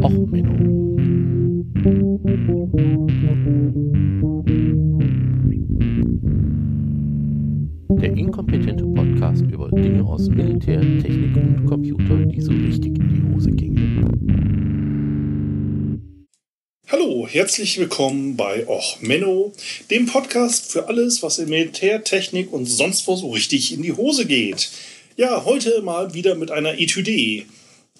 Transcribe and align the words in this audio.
Och, 0.00 0.10
Menno. 0.10 0.96
Der 8.00 8.16
inkompetente 8.16 8.84
Podcast 8.84 9.42
über 9.42 9.70
Dinge 9.70 10.02
aus 10.04 10.28
Militär, 10.28 10.80
Technik 10.80 11.36
und 11.36 11.66
Computer, 11.66 12.16
die 12.24 12.40
so 12.40 12.52
richtig 12.52 12.98
in 12.98 13.08
die 13.08 13.34
Hose 13.34 13.50
gingen. 13.50 14.02
Hallo, 16.88 17.28
herzlich 17.28 17.78
willkommen 17.78 18.34
bei 18.36 18.66
Och 18.66 18.96
Menno, 19.02 19.52
dem 19.90 20.06
Podcast 20.06 20.72
für 20.72 20.88
alles, 20.88 21.22
was 21.22 21.38
in 21.38 21.50
Militär, 21.50 22.02
Technik 22.02 22.50
und 22.50 22.64
sonst 22.64 23.06
wo 23.06 23.16
so 23.16 23.30
richtig 23.30 23.74
in 23.74 23.82
die 23.82 23.92
Hose 23.92 24.24
geht. 24.24 24.70
Ja, 25.16 25.44
heute 25.44 25.82
mal 25.82 26.14
wieder 26.14 26.34
mit 26.34 26.50
einer 26.50 26.80
Etüde. 26.80 27.44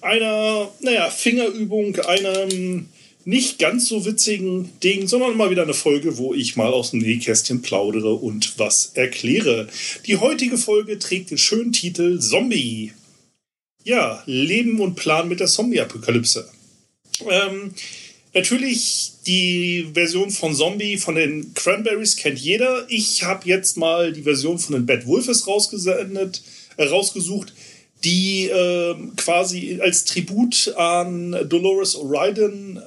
Einer, 0.03 0.69
naja, 0.81 1.09
Fingerübung, 1.09 1.95
einem 2.01 2.89
nicht 3.23 3.57
ganz 3.57 3.87
so 3.87 4.05
witzigen 4.05 4.69
Ding, 4.81 5.07
sondern 5.07 5.37
mal 5.37 5.49
wieder 5.49 5.63
eine 5.63 5.73
Folge, 5.73 6.17
wo 6.17 6.33
ich 6.33 6.57
mal 6.57 6.73
aus 6.73 6.91
dem 6.91 6.99
Nähkästchen 6.99 7.61
plaudere 7.61 8.13
und 8.13 8.59
was 8.59 8.91
erkläre. 8.95 9.69
Die 10.05 10.17
heutige 10.17 10.57
Folge 10.57 10.99
trägt 10.99 11.31
den 11.31 11.37
schönen 11.37 11.71
Titel 11.71 12.19
Zombie. 12.19 12.91
Ja, 13.85 14.21
Leben 14.25 14.81
und 14.81 14.95
Plan 14.95 15.29
mit 15.29 15.39
der 15.39 15.47
Zombie-Apokalypse. 15.47 16.49
Ähm, 17.29 17.73
natürlich 18.33 19.11
die 19.25 19.87
Version 19.93 20.31
von 20.31 20.53
Zombie 20.53 20.97
von 20.97 21.15
den 21.15 21.53
Cranberries 21.53 22.17
kennt 22.17 22.39
jeder. 22.39 22.85
Ich 22.89 23.23
habe 23.23 23.47
jetzt 23.47 23.77
mal 23.77 24.11
die 24.11 24.23
Version 24.23 24.59
von 24.59 24.75
den 24.75 24.85
Bad 24.85 25.07
Wolfes 25.07 25.47
rausgesendet, 25.47 26.41
äh, 26.75 26.83
rausgesucht, 26.83 27.53
die 28.03 28.47
äh, 28.47 28.95
quasi 29.15 29.79
als 29.81 30.05
Tribut 30.05 30.73
an 30.75 31.47
Dolores 31.47 31.95
O'Riordan 31.95 32.81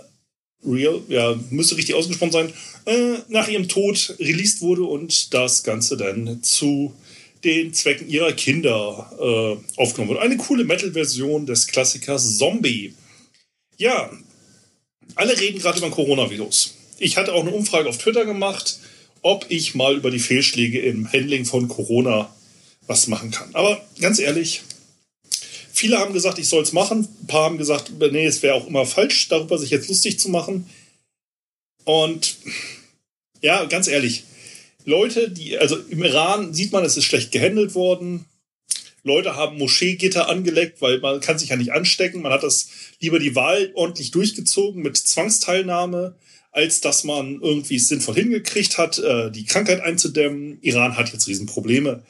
Real, 0.64 1.00
ja, 1.08 1.38
müsste 1.50 1.76
richtig 1.76 1.94
ausgesprochen 1.94 2.32
sein, 2.32 2.52
äh, 2.86 3.18
nach 3.28 3.48
ihrem 3.48 3.68
Tod 3.68 4.16
released 4.18 4.60
wurde 4.60 4.82
und 4.82 5.32
das 5.32 5.62
Ganze 5.62 5.96
dann 5.96 6.42
zu 6.42 6.92
den 7.44 7.72
Zwecken 7.72 8.08
ihrer 8.08 8.32
Kinder 8.32 9.10
äh, 9.20 9.80
aufgenommen 9.80 10.10
wurde. 10.10 10.22
Eine 10.22 10.36
coole 10.36 10.64
Metal-Version 10.64 11.46
des 11.46 11.66
Klassikers 11.66 12.38
Zombie. 12.38 12.94
Ja, 13.76 14.10
alle 15.14 15.38
reden 15.38 15.60
gerade 15.60 15.78
über 15.78 15.90
Coronavirus. 15.90 16.74
Ich 16.98 17.16
hatte 17.16 17.32
auch 17.34 17.42
eine 17.42 17.52
Umfrage 17.52 17.88
auf 17.88 17.98
Twitter 17.98 18.24
gemacht, 18.24 18.80
ob 19.22 19.46
ich 19.48 19.74
mal 19.74 19.96
über 19.96 20.10
die 20.10 20.18
Fehlschläge 20.18 20.80
im 20.80 21.10
Handling 21.12 21.44
von 21.44 21.68
Corona 21.68 22.34
was 22.86 23.06
machen 23.06 23.30
kann. 23.30 23.50
Aber 23.52 23.80
ganz 24.00 24.18
ehrlich, 24.18 24.62
Viele 25.76 25.98
haben 25.98 26.14
gesagt, 26.14 26.38
ich 26.38 26.48
soll 26.48 26.62
es 26.62 26.72
machen. 26.72 27.06
Ein 27.20 27.26
paar 27.26 27.44
haben 27.44 27.58
gesagt, 27.58 27.92
nee, 27.98 28.24
es 28.24 28.42
wäre 28.42 28.54
auch 28.54 28.66
immer 28.66 28.86
falsch, 28.86 29.28
darüber 29.28 29.58
sich 29.58 29.68
jetzt 29.68 29.88
lustig 29.88 30.18
zu 30.18 30.30
machen. 30.30 30.70
Und 31.84 32.38
ja, 33.42 33.62
ganz 33.66 33.86
ehrlich, 33.86 34.24
Leute, 34.86 35.30
die, 35.30 35.58
also 35.58 35.76
im 35.76 36.02
Iran 36.02 36.54
sieht 36.54 36.72
man, 36.72 36.82
es 36.82 36.96
ist 36.96 37.04
schlecht 37.04 37.30
gehandelt 37.30 37.74
worden. 37.74 38.24
Leute 39.02 39.36
haben 39.36 39.58
Moscheegitter 39.58 40.30
angeleckt, 40.30 40.80
weil 40.80 40.98
man 41.00 41.20
kann 41.20 41.38
sich 41.38 41.50
ja 41.50 41.56
nicht 41.56 41.72
anstecken. 41.72 42.22
Man 42.22 42.32
hat 42.32 42.42
das 42.42 42.70
lieber 42.98 43.18
die 43.18 43.34
Wahl 43.34 43.70
ordentlich 43.74 44.12
durchgezogen 44.12 44.82
mit 44.82 44.96
Zwangsteilnahme, 44.96 46.16
als 46.52 46.80
dass 46.80 47.04
man 47.04 47.38
irgendwie 47.42 47.76
es 47.76 47.88
sinnvoll 47.88 48.14
hingekriegt 48.14 48.78
hat, 48.78 48.98
äh, 48.98 49.30
die 49.30 49.44
Krankheit 49.44 49.82
einzudämmen. 49.82 50.58
Iran 50.62 50.96
hat 50.96 51.12
jetzt 51.12 51.28
Riesenprobleme. 51.28 52.02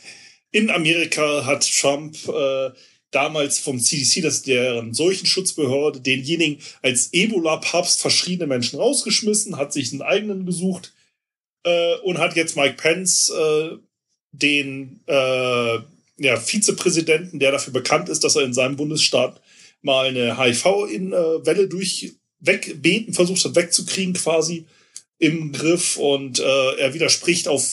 In 0.53 0.71
Amerika 0.71 1.45
hat 1.45 1.69
Trump 1.69 2.17
äh, 2.29 2.71
damals 3.11 3.59
vom 3.59 3.81
CDC, 3.81 4.23
das 4.23 4.37
ist 4.37 4.47
deren 4.47 4.95
Seuchenschutzbehörde, 4.95 6.01
denjenigen 6.01 6.63
als 6.83 7.13
Ebola-Papst 7.13 8.01
verschiedene 8.01 8.47
Menschen 8.47 8.79
rausgeschmissen, 8.79 9.57
hat 9.57 9.73
sich 9.73 9.93
einen 9.93 10.03
eigenen 10.03 10.47
gesucht 10.47 10.93
äh, 11.65 11.97
und 12.05 12.19
hat 12.19 12.37
jetzt 12.37 12.57
Mike 12.57 12.75
Pence, 12.77 13.31
äh, 13.31 13.77
den 14.33 15.01
äh, 15.07 15.79
ja, 16.19 16.37
Vizepräsidenten, 16.37 17.39
der 17.39 17.53
dafür 17.53 17.73
bekannt 17.73 18.09
ist, 18.09 18.25
dass 18.25 18.37
er 18.37 18.43
in 18.43 18.55
seinem 18.55 18.77
Bundesstaat 18.77 19.41
mal 19.83 20.07
eine 20.07 20.39
HIV-Welle 20.39 21.69
durch 21.69 22.15
wegbeten 22.41 23.15
versucht 23.15 23.45
hat, 23.45 23.55
wegzukriegen 23.55 24.15
quasi 24.15 24.67
im 25.19 25.53
Griff 25.53 25.97
und 25.97 26.39
äh, 26.39 26.77
er 26.77 26.93
widerspricht 26.93 27.49
auf 27.49 27.65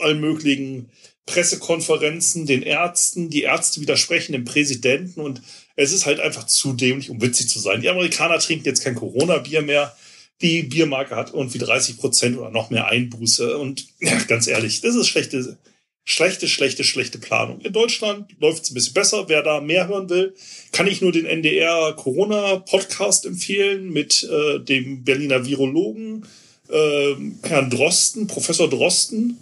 allen 0.00 0.20
möglichen 0.20 0.90
Pressekonferenzen, 1.28 2.46
den 2.46 2.62
Ärzten, 2.62 3.28
die 3.28 3.42
Ärzte 3.42 3.82
widersprechen 3.82 4.32
dem 4.32 4.46
Präsidenten 4.46 5.20
und 5.20 5.42
es 5.76 5.92
ist 5.92 6.06
halt 6.06 6.20
einfach 6.20 6.46
zu 6.46 6.72
dämlich, 6.72 7.10
um 7.10 7.20
witzig 7.20 7.48
zu 7.48 7.58
sein. 7.58 7.82
Die 7.82 7.90
Amerikaner 7.90 8.38
trinken 8.38 8.64
jetzt 8.64 8.82
kein 8.82 8.94
Corona-Bier 8.94 9.60
mehr. 9.60 9.94
Die 10.40 10.62
Biermarke 10.62 11.14
hat 11.14 11.34
irgendwie 11.34 11.58
30 11.58 11.98
Prozent 11.98 12.38
oder 12.38 12.50
noch 12.50 12.70
mehr 12.70 12.86
Einbuße. 12.86 13.58
Und 13.58 13.86
ja, 14.00 14.18
ganz 14.26 14.46
ehrlich, 14.46 14.80
das 14.80 14.94
ist 14.94 15.06
schlechte, 15.08 15.58
schlechte, 16.04 16.48
schlechte, 16.48 16.82
schlechte 16.82 17.18
Planung. 17.18 17.60
In 17.60 17.74
Deutschland 17.74 18.34
läuft 18.40 18.64
es 18.64 18.70
ein 18.70 18.74
bisschen 18.74 18.94
besser. 18.94 19.28
Wer 19.28 19.42
da 19.42 19.60
mehr 19.60 19.86
hören 19.86 20.08
will, 20.08 20.34
kann 20.72 20.86
ich 20.86 21.02
nur 21.02 21.12
den 21.12 21.26
NDR 21.26 21.92
Corona-Podcast 21.92 23.26
empfehlen 23.26 23.92
mit 23.92 24.24
äh, 24.24 24.60
dem 24.60 25.04
Berliner 25.04 25.44
Virologen 25.44 26.24
äh, 26.70 27.14
Herrn 27.42 27.68
Drosten, 27.68 28.26
Professor 28.26 28.68
Drosten 28.68 29.38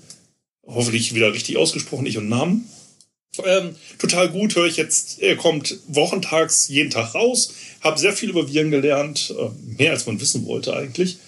hoffentlich 0.66 1.14
wieder 1.14 1.32
richtig 1.32 1.56
ausgesprochen, 1.56 2.06
ich 2.06 2.18
und 2.18 2.28
Namen. 2.28 2.68
Ähm, 3.44 3.76
total 3.98 4.30
gut, 4.30 4.56
höre 4.56 4.66
ich 4.66 4.76
jetzt. 4.76 5.20
Er 5.20 5.36
kommt 5.36 5.78
wochentags 5.88 6.68
jeden 6.68 6.90
Tag 6.90 7.14
raus. 7.14 7.52
Habe 7.82 7.98
sehr 7.98 8.12
viel 8.12 8.30
über 8.30 8.50
Viren 8.52 8.70
gelernt, 8.70 9.34
äh, 9.38 9.50
mehr 9.78 9.92
als 9.92 10.06
man 10.06 10.20
wissen 10.20 10.46
wollte 10.46 10.74
eigentlich. 10.74 11.18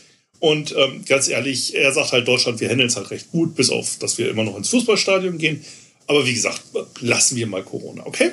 Und 0.41 0.75
ähm, 0.76 1.04
ganz 1.04 1.28
ehrlich, 1.28 1.75
er 1.75 1.93
sagt 1.93 2.12
halt, 2.12 2.28
Deutschland, 2.28 2.60
wir 2.60 2.69
handeln 2.69 2.88
es 2.88 2.97
halt 2.97 3.10
recht 3.10 3.31
gut, 3.31 3.56
bis 3.56 3.71
auf, 3.71 3.99
dass 3.99 4.19
wir 4.19 4.31
immer 4.31 4.44
noch 4.44 4.56
ins 4.56 4.69
Fußballstadion 4.69 5.38
gehen. 5.38 5.65
Aber 6.06 6.26
wie 6.26 6.34
gesagt, 6.34 6.62
lassen 7.00 7.37
wir 7.37 7.47
mal 7.47 7.62
Corona, 7.62 8.06
okay? 8.06 8.31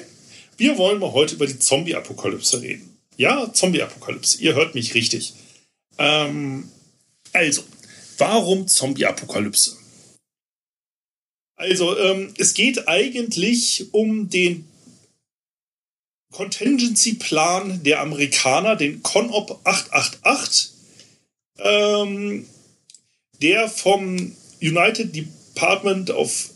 Wir 0.58 0.78
wollen 0.78 1.00
mal 1.00 1.12
heute 1.12 1.36
über 1.36 1.48
die 1.48 1.60
Zombie-Apokalypse 1.60 2.62
reden. 2.62 2.98
Ja, 3.18 3.52
Zombie-Apokalypse, 3.52 4.40
ihr 4.40 4.56
hört 4.56 4.76
mich 4.76 4.94
richtig. 4.94 5.34
Ähm, 5.98 6.70
also, 7.34 7.64
warum 8.18 8.68
Zombie-Apokalypse? 8.68 9.78
Also, 11.56 11.98
ähm, 11.98 12.34
es 12.38 12.54
geht 12.54 12.88
eigentlich 12.88 13.94
um 13.94 14.30
den 14.30 14.68
Contingency-Plan 16.32 17.84
der 17.84 18.02
Amerikaner, 18.02 18.76
den 18.76 19.02
CONOP 19.02 19.62
888, 19.64 20.72
ähm, 21.60 22.46
der 23.42 23.70
vom 23.70 24.36
United 24.62 25.16
Department 25.16 26.10
of 26.10 26.50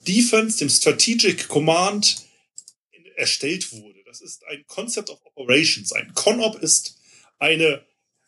Defense, 0.00 0.58
dem 0.58 0.68
Strategic 0.68 1.48
Command, 1.48 2.26
erstellt 3.16 3.72
wurde. 3.72 4.02
Das 4.04 4.20
ist 4.20 4.44
ein 4.46 4.64
Concept 4.66 5.08
of 5.08 5.18
Operations. 5.24 5.92
Ein 5.92 6.12
CONOP 6.12 6.62
ist 6.62 6.98
eine 7.38 7.84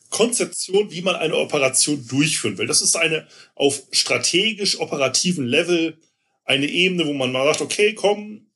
Konzeption, 0.09 0.91
wie 0.91 1.01
man 1.01 1.15
eine 1.15 1.35
Operation 1.35 2.05
durchführen 2.07 2.57
will. 2.57 2.67
Das 2.67 2.81
ist 2.81 2.95
eine 2.95 3.27
auf 3.55 3.83
strategisch 3.91 4.79
operativen 4.79 5.45
Level 5.45 5.97
eine 6.45 6.67
Ebene, 6.67 7.05
wo 7.05 7.13
man 7.13 7.31
mal 7.31 7.45
sagt, 7.45 7.61
okay, 7.61 7.93
komm, 7.93 8.47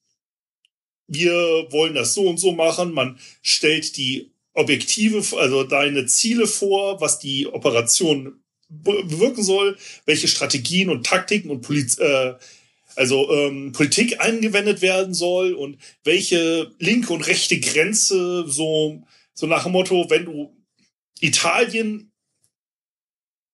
wir 1.08 1.34
wollen 1.70 1.94
das 1.94 2.16
so 2.16 2.28
und 2.28 2.38
so 2.38 2.52
machen. 2.52 2.92
Man 2.92 3.20
stellt 3.44 3.98
die 3.98 4.32
Objektive, 4.54 5.24
also 5.38 5.64
deine 5.64 6.08
Ziele 6.08 6.48
vor, 6.48 7.02
was 7.02 7.20
die 7.20 7.48
Operation 7.48 8.44
bewirken 8.70 9.44
soll, 9.44 9.78
welche 10.06 10.28
Strategien 10.28 10.90
und 10.90 11.06
Taktiken 11.06 11.52
und 11.52 11.62
Poliz 11.62 12.00
äh, 12.00 12.34
also 12.96 13.32
ähm, 13.32 13.72
Politik 13.72 14.20
angewendet 14.20 14.82
werden 14.82 15.14
soll 15.14 15.54
und 15.54 15.78
welche 16.04 16.72
linke 16.80 17.14
und 17.14 17.26
rechte 17.28 17.60
Grenze 17.60 18.46
so 18.48 19.04
so 19.34 19.48
nach 19.48 19.64
dem 19.64 19.72
Motto, 19.72 20.10
wenn 20.10 20.26
du 20.26 20.56
Italien 21.20 22.12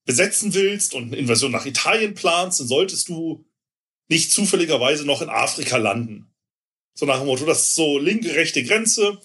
besetzen 0.05 0.53
willst 0.53 0.93
und 0.93 1.03
eine 1.05 1.17
Invasion 1.17 1.51
nach 1.51 1.65
Italien 1.65 2.15
planst, 2.15 2.59
dann 2.59 2.67
solltest 2.67 3.09
du 3.09 3.45
nicht 4.07 4.31
zufälligerweise 4.31 5.05
noch 5.05 5.21
in 5.21 5.29
Afrika 5.29 5.77
landen. 5.77 6.33
So 6.95 7.05
nach 7.05 7.19
dem 7.19 7.27
Motto, 7.27 7.45
das 7.45 7.69
ist 7.69 7.75
so 7.75 7.99
linke, 7.99 8.33
rechte 8.33 8.63
Grenze. 8.63 9.19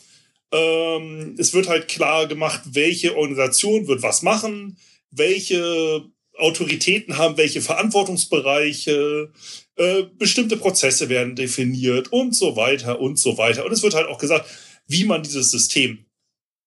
Ähm, 0.52 1.34
es 1.38 1.54
wird 1.54 1.68
halt 1.68 1.88
klar 1.88 2.26
gemacht, 2.26 2.60
welche 2.66 3.16
Organisation 3.16 3.88
wird 3.88 4.02
was 4.02 4.22
machen, 4.22 4.76
welche 5.10 6.04
Autoritäten 6.36 7.16
haben 7.16 7.36
welche 7.36 7.60
Verantwortungsbereiche, 7.60 9.32
äh, 9.76 10.02
bestimmte 10.18 10.56
Prozesse 10.56 11.08
werden 11.08 11.36
definiert 11.36 12.12
und 12.12 12.34
so 12.34 12.56
weiter 12.56 13.00
und 13.00 13.18
so 13.18 13.38
weiter. 13.38 13.64
Und 13.64 13.72
es 13.72 13.82
wird 13.82 13.94
halt 13.94 14.08
auch 14.08 14.18
gesagt, 14.18 14.48
wie 14.86 15.04
man 15.04 15.22
dieses 15.22 15.50
System 15.50 16.03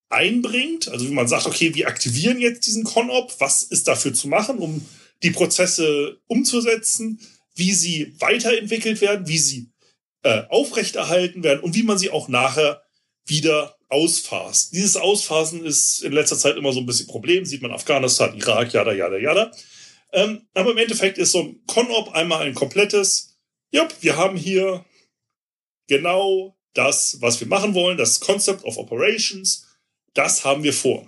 einbringt, 0.09 0.87
also 0.87 1.07
wie 1.07 1.13
man 1.13 1.27
sagt, 1.27 1.47
okay, 1.47 1.75
wir 1.75 1.87
aktivieren 1.87 2.39
jetzt 2.39 2.65
diesen 2.65 2.83
ConOp, 2.83 3.33
was 3.39 3.63
ist 3.63 3.87
dafür 3.87 4.13
zu 4.13 4.27
machen, 4.27 4.59
um 4.59 4.85
die 5.23 5.31
Prozesse 5.31 6.19
umzusetzen, 6.27 7.19
wie 7.55 7.73
sie 7.73 8.15
weiterentwickelt 8.19 9.01
werden, 9.01 9.27
wie 9.27 9.39
sie 9.39 9.71
äh, 10.23 10.43
aufrechterhalten 10.49 11.43
werden 11.43 11.61
und 11.61 11.75
wie 11.75 11.83
man 11.83 11.97
sie 11.97 12.09
auch 12.09 12.27
nachher 12.27 12.83
wieder 13.25 13.77
ausfasst. 13.89 14.73
Dieses 14.73 14.95
Ausphasen 14.97 15.65
ist 15.65 16.01
in 16.03 16.11
letzter 16.11 16.37
Zeit 16.37 16.55
immer 16.55 16.71
so 16.71 16.79
ein 16.79 16.85
bisschen 16.85 17.07
Problem. 17.07 17.45
Sieht 17.45 17.61
man 17.61 17.71
Afghanistan, 17.71 18.35
Irak, 18.35 18.73
jada, 18.73 18.93
jada, 18.93 19.17
jada. 19.17 19.51
Ähm, 20.13 20.47
aber 20.53 20.71
im 20.71 20.77
Endeffekt 20.77 21.17
ist 21.17 21.31
so 21.31 21.41
ein 21.41 21.61
Con-Op 21.67 22.13
einmal 22.13 22.45
ein 22.45 22.53
komplettes, 22.53 23.37
ja, 23.71 23.87
wir 23.99 24.15
haben 24.15 24.37
hier 24.37 24.85
genau 25.87 26.57
das, 26.73 27.17
was 27.21 27.39
wir 27.39 27.47
machen 27.47 27.73
wollen, 27.73 27.97
das 27.97 28.19
Concept 28.19 28.63
of 28.63 28.77
Operations, 28.77 29.66
das 30.17 30.43
haben 30.43 30.63
wir 30.63 30.73
vor. 30.73 31.07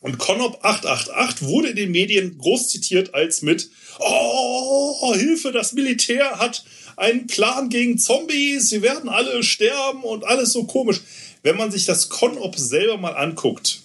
Und 0.00 0.18
Conop 0.18 0.64
888 0.64 1.46
wurde 1.46 1.68
in 1.68 1.76
den 1.76 1.90
Medien 1.92 2.36
groß 2.36 2.68
zitiert 2.68 3.14
als 3.14 3.42
mit, 3.42 3.70
oh, 4.00 5.14
Hilfe, 5.14 5.52
das 5.52 5.74
Militär 5.74 6.38
hat 6.38 6.64
einen 6.96 7.28
Plan 7.28 7.68
gegen 7.68 7.98
Zombies, 7.98 8.68
sie 8.68 8.82
werden 8.82 9.08
alle 9.08 9.42
sterben 9.44 10.02
und 10.02 10.24
alles 10.24 10.52
so 10.52 10.64
komisch. 10.64 11.00
Wenn 11.42 11.56
man 11.56 11.70
sich 11.70 11.84
das 11.84 12.08
Conop 12.08 12.56
selber 12.56 12.96
mal 12.96 13.14
anguckt, 13.14 13.80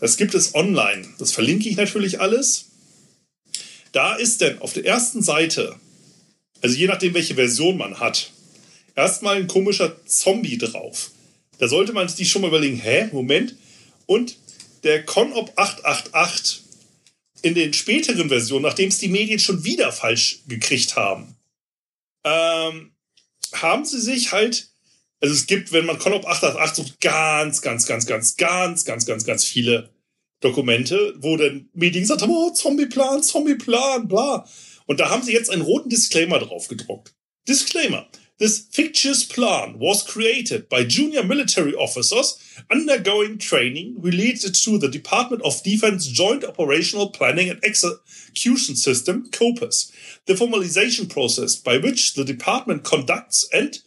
das 0.00 0.16
gibt 0.16 0.34
es 0.34 0.54
online, 0.54 1.06
das 1.18 1.32
verlinke 1.32 1.68
ich 1.68 1.76
natürlich 1.76 2.20
alles. 2.20 2.66
Da 3.92 4.16
ist 4.16 4.40
denn 4.40 4.60
auf 4.60 4.72
der 4.72 4.86
ersten 4.86 5.22
Seite, 5.22 5.76
also 6.62 6.76
je 6.76 6.86
nachdem, 6.86 7.14
welche 7.14 7.36
Version 7.36 7.76
man 7.76 8.00
hat, 8.00 8.32
erstmal 8.96 9.36
ein 9.36 9.46
komischer 9.46 10.04
Zombie 10.04 10.58
drauf. 10.58 11.12
Da 11.58 11.68
sollte 11.68 11.92
man 11.92 12.08
sich 12.08 12.30
schon 12.30 12.42
mal 12.42 12.48
überlegen, 12.48 12.78
hä, 12.78 13.08
Moment. 13.12 13.56
Und 14.06 14.36
der 14.84 15.04
Conop 15.04 15.52
888 15.56 16.62
in 17.42 17.54
den 17.54 17.72
späteren 17.72 18.28
Versionen, 18.28 18.62
nachdem 18.62 18.88
es 18.88 18.98
die 18.98 19.08
Medien 19.08 19.38
schon 19.38 19.64
wieder 19.64 19.92
falsch 19.92 20.40
gekriegt 20.46 20.96
haben, 20.96 21.36
ähm, 22.24 22.92
haben 23.54 23.84
sie 23.84 24.00
sich 24.00 24.32
halt, 24.32 24.70
also 25.20 25.34
es 25.34 25.46
gibt, 25.46 25.72
wenn 25.72 25.86
man 25.86 25.98
Conop 25.98 26.26
888 26.26 26.76
sucht, 26.76 27.00
ganz, 27.00 27.62
ganz, 27.62 27.86
ganz, 27.86 28.06
ganz, 28.06 28.36
ganz, 28.36 28.84
ganz, 28.84 29.06
ganz, 29.06 29.24
ganz 29.24 29.44
viele 29.44 29.90
Dokumente, 30.40 31.14
wo 31.18 31.36
dann 31.36 31.68
Medien 31.72 32.02
gesagt 32.02 32.22
haben, 32.22 32.30
oh, 32.30 32.50
Zombie-Plan, 32.50 33.22
Zombie-Plan, 33.22 34.06
bla. 34.06 34.48
Und 34.86 35.00
da 35.00 35.10
haben 35.10 35.22
sie 35.22 35.32
jetzt 35.32 35.50
einen 35.50 35.62
roten 35.62 35.88
Disclaimer 35.88 36.38
drauf 36.38 36.68
gedruckt. 36.68 37.14
Disclaimer. 37.48 38.08
This 38.38 38.60
fictitious 38.70 39.24
plan 39.24 39.80
was 39.80 40.04
created 40.04 40.68
by 40.68 40.84
junior 40.84 41.24
military 41.24 41.74
officers 41.74 42.62
undergoing 42.70 43.36
training 43.36 43.96
related 44.00 44.54
to 44.54 44.78
the 44.78 44.88
Department 44.88 45.42
of 45.42 45.60
Defense 45.64 46.06
Joint 46.06 46.44
Operational 46.44 47.10
Planning 47.10 47.50
and 47.50 47.58
Execution 47.64 48.76
System, 48.76 49.28
COPUS, 49.32 49.90
the 50.26 50.34
formalization 50.34 51.12
process 51.12 51.56
by 51.56 51.78
which 51.78 52.14
the 52.14 52.24
department 52.24 52.84
conducts 52.84 53.48
and 53.52 53.78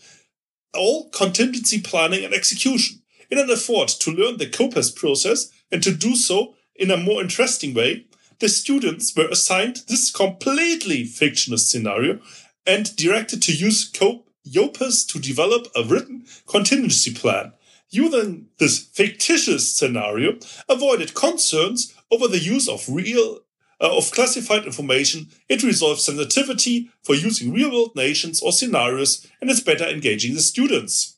all 0.74 1.10
contingency 1.12 1.80
planning 1.80 2.26
and 2.26 2.34
execution. 2.34 3.02
In 3.30 3.38
an 3.38 3.50
effort 3.50 3.88
to 4.02 4.12
learn 4.12 4.36
the 4.36 4.50
COPUS 4.50 4.92
process 4.92 5.50
and 5.72 5.82
to 5.82 5.96
do 5.96 6.14
so 6.14 6.56
in 6.76 6.92
a 6.92 6.98
more 6.98 7.22
interesting 7.22 7.74
way, 7.74 8.06
the 8.40 8.50
students 8.50 9.16
were 9.16 9.30
assigned 9.30 9.84
this 9.88 10.12
completely 10.12 11.06
fictitious 11.06 11.72
scenario 11.72 12.20
and 12.66 12.94
directed 12.98 13.42
to 13.44 13.54
use 13.54 13.90
COPUS 13.90 14.26
Yopus 14.44 15.06
to 15.06 15.20
develop 15.20 15.68
a 15.76 15.84
written 15.84 16.26
contingency 16.48 17.14
plan. 17.14 17.54
Using 17.90 18.48
this 18.58 18.80
fictitious 18.80 19.76
scenario 19.76 20.38
avoided 20.70 21.14
concerns 21.14 21.94
over 22.10 22.28
the 22.28 22.40
use 22.40 22.70
of 22.70 22.88
real 22.88 23.42
uh, 23.82 23.98
of 23.98 24.12
classified 24.12 24.66
information. 24.66 25.28
It 25.50 25.64
resolves 25.64 26.06
sensitivity 26.06 26.90
for 27.04 27.16
using 27.16 27.52
real-world 27.52 27.96
nations 27.96 28.42
or 28.42 28.52
scenarios 28.52 29.28
and 29.42 29.50
is 29.50 29.60
better 29.60 29.88
engaging 29.88 30.36
the 30.36 30.42
students. 30.42 31.18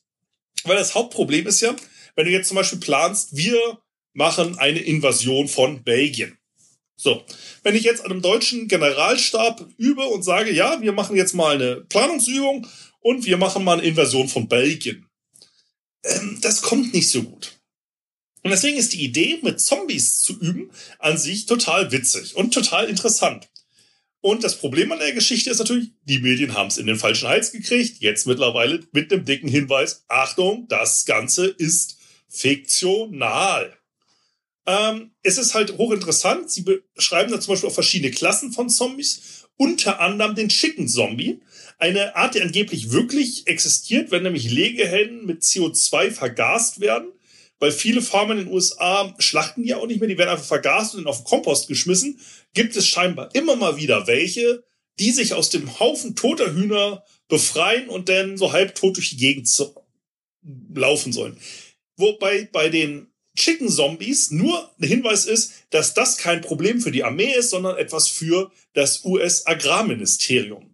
Weil 0.64 0.76
das 0.76 0.94
Hauptproblem 0.94 1.46
ist 1.46 1.60
ja, 1.60 1.76
wenn 2.16 2.24
du 2.24 2.32
jetzt 2.32 2.48
zum 2.48 2.56
Beispiel 2.56 2.80
planst, 2.80 3.36
wir 3.36 3.78
machen 4.14 4.58
eine 4.58 4.78
Invasion 4.80 5.46
von 5.46 5.82
Belgien. 5.82 6.38
So, 6.96 7.22
wenn 7.64 7.74
ich 7.74 7.82
jetzt 7.82 8.04
einem 8.04 8.22
deutschen 8.22 8.68
Generalstab 8.68 9.66
übe 9.76 10.06
und 10.06 10.22
sage, 10.22 10.52
ja, 10.52 10.80
wir 10.80 10.92
machen 10.92 11.16
jetzt 11.16 11.34
mal 11.34 11.56
eine 11.56 11.82
Planungsübung 11.82 12.66
und 13.04 13.26
wir 13.26 13.36
machen 13.36 13.64
mal 13.64 13.78
eine 13.78 13.86
Invasion 13.86 14.28
von 14.28 14.48
Belgien. 14.48 15.06
Ähm, 16.04 16.38
das 16.40 16.62
kommt 16.62 16.94
nicht 16.94 17.10
so 17.10 17.22
gut. 17.22 17.52
Und 18.42 18.50
deswegen 18.50 18.78
ist 18.78 18.94
die 18.94 19.04
Idee, 19.04 19.38
mit 19.42 19.60
Zombies 19.60 20.22
zu 20.22 20.38
üben, 20.40 20.70
an 20.98 21.18
sich 21.18 21.46
total 21.46 21.92
witzig 21.92 22.34
und 22.34 22.52
total 22.52 22.88
interessant. 22.88 23.48
Und 24.20 24.42
das 24.42 24.56
Problem 24.56 24.90
an 24.90 25.00
der 25.00 25.12
Geschichte 25.12 25.50
ist 25.50 25.58
natürlich, 25.58 25.90
die 26.04 26.18
Medien 26.18 26.54
haben 26.54 26.68
es 26.68 26.78
in 26.78 26.86
den 26.86 26.96
falschen 26.96 27.28
Hals 27.28 27.52
gekriegt. 27.52 28.00
Jetzt 28.00 28.26
mittlerweile 28.26 28.80
mit 28.92 29.12
einem 29.12 29.26
dicken 29.26 29.48
Hinweis, 29.48 30.04
Achtung, 30.08 30.66
das 30.68 31.04
Ganze 31.04 31.46
ist 31.46 31.98
fiktional. 32.28 33.76
Ähm, 34.66 35.10
es 35.22 35.36
ist 35.36 35.52
halt 35.52 35.76
hochinteressant. 35.76 36.50
Sie 36.50 36.62
beschreiben 36.94 37.32
da 37.32 37.40
zum 37.40 37.52
Beispiel 37.52 37.68
auch 37.68 37.74
verschiedene 37.74 38.12
Klassen 38.12 38.52
von 38.52 38.70
Zombies, 38.70 39.44
unter 39.56 40.00
anderem 40.00 40.34
den 40.34 40.48
schicken 40.48 40.88
Zombie. 40.88 41.42
Eine 41.78 42.16
Art, 42.16 42.34
die 42.34 42.42
angeblich 42.42 42.92
wirklich 42.92 43.46
existiert, 43.46 44.10
wenn 44.10 44.22
nämlich 44.22 44.50
Legehennen 44.50 45.26
mit 45.26 45.42
CO2 45.42 46.10
vergast 46.10 46.80
werden, 46.80 47.08
weil 47.58 47.72
viele 47.72 48.02
Farmen 48.02 48.38
in 48.38 48.44
den 48.44 48.52
USA 48.52 49.14
schlachten 49.18 49.62
die 49.62 49.70
ja 49.70 49.78
auch 49.78 49.86
nicht 49.86 50.00
mehr, 50.00 50.08
die 50.08 50.18
werden 50.18 50.30
einfach 50.30 50.44
vergast 50.44 50.94
und 50.94 51.06
auf 51.06 51.18
den 51.18 51.24
Kompost 51.24 51.68
geschmissen, 51.68 52.20
gibt 52.52 52.76
es 52.76 52.86
scheinbar 52.86 53.34
immer 53.34 53.56
mal 53.56 53.76
wieder 53.76 54.06
welche, 54.06 54.64
die 54.98 55.10
sich 55.10 55.34
aus 55.34 55.50
dem 55.50 55.78
Haufen 55.80 56.14
toter 56.14 56.54
Hühner 56.54 57.04
befreien 57.28 57.88
und 57.88 58.08
dann 58.08 58.36
so 58.36 58.52
halbtot 58.52 58.96
durch 58.96 59.10
die 59.10 59.16
Gegend 59.16 59.48
laufen 60.74 61.12
sollen. 61.12 61.38
Wobei 61.96 62.48
bei 62.52 62.68
den 62.68 63.08
Chicken 63.36 63.68
Zombies 63.68 64.30
nur 64.30 64.70
ein 64.78 64.86
Hinweis 64.86 65.26
ist, 65.26 65.52
dass 65.70 65.94
das 65.94 66.18
kein 66.18 66.40
Problem 66.40 66.80
für 66.80 66.92
die 66.92 67.02
Armee 67.02 67.34
ist, 67.34 67.50
sondern 67.50 67.76
etwas 67.76 68.08
für 68.08 68.52
das 68.74 69.04
US-Agrarministerium. 69.04 70.73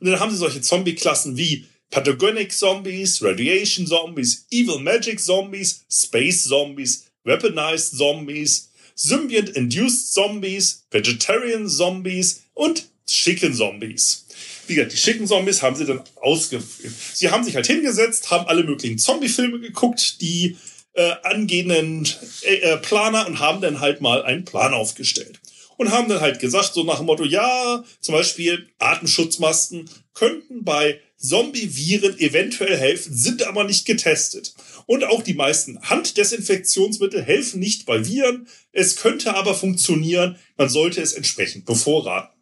Und 0.00 0.06
dann 0.06 0.20
haben 0.20 0.30
sie 0.30 0.36
solche 0.36 0.60
Zombie-Klassen 0.60 1.36
wie 1.36 1.66
Pathogenic 1.90 2.52
Zombies, 2.52 3.22
Radiation 3.22 3.86
Zombies, 3.86 4.46
Evil 4.50 4.78
Magic 4.78 5.20
Zombies, 5.20 5.84
Space 5.90 6.44
Zombies, 6.44 7.06
Weaponized 7.24 7.96
Zombies, 7.96 8.70
Symbiont-Induced 8.94 10.12
Zombies, 10.12 10.84
Vegetarian 10.90 11.68
Zombies 11.68 12.42
und 12.54 12.88
Chicken 13.06 13.54
Zombies. 13.54 14.26
Wie 14.66 14.74
gesagt, 14.74 14.92
die 14.92 14.98
schicken 14.98 15.26
Zombies 15.26 15.62
haben 15.62 15.76
sie 15.76 15.86
dann 15.86 16.02
ausgeführt. 16.16 16.92
Sie 17.14 17.30
haben 17.30 17.42
sich 17.42 17.56
halt 17.56 17.66
hingesetzt, 17.66 18.30
haben 18.30 18.46
alle 18.48 18.64
möglichen 18.64 18.98
Zombie-Filme 18.98 19.60
geguckt, 19.60 20.20
die 20.20 20.58
äh, 20.92 21.12
angehenden 21.22 22.06
äh, 22.42 22.56
äh 22.56 22.76
Planer 22.76 23.26
und 23.26 23.38
haben 23.38 23.62
dann 23.62 23.80
halt 23.80 24.02
mal 24.02 24.22
einen 24.22 24.44
Plan 24.44 24.74
aufgestellt 24.74 25.40
und 25.78 25.92
haben 25.92 26.08
dann 26.08 26.20
halt 26.20 26.40
gesagt, 26.40 26.74
so 26.74 26.84
nach 26.84 26.98
dem 26.98 27.06
Motto, 27.06 27.24
ja, 27.24 27.82
zum 28.00 28.14
Beispiel 28.14 28.68
Atemschutzmasken 28.78 29.88
könnten 30.12 30.64
bei 30.64 31.00
Zombie-Viren 31.16 32.18
eventuell 32.18 32.76
helfen, 32.76 33.14
sind 33.14 33.44
aber 33.44 33.64
nicht 33.64 33.86
getestet. 33.86 34.54
Und 34.86 35.04
auch 35.04 35.22
die 35.22 35.34
meisten 35.34 35.80
Handdesinfektionsmittel 35.88 37.22
helfen 37.22 37.60
nicht 37.60 37.86
bei 37.86 38.04
Viren. 38.04 38.48
Es 38.72 38.96
könnte 38.96 39.34
aber 39.34 39.54
funktionieren. 39.54 40.36
Man 40.56 40.68
sollte 40.68 41.00
es 41.00 41.12
entsprechend 41.12 41.64
bevorraten. 41.64 42.36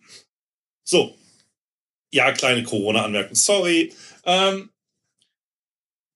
So. 0.83 1.17
Ja, 2.11 2.33
kleine 2.33 2.63
Corona-Anmerkung. 2.63 3.35
Sorry. 3.35 3.93
Ähm, 4.25 4.71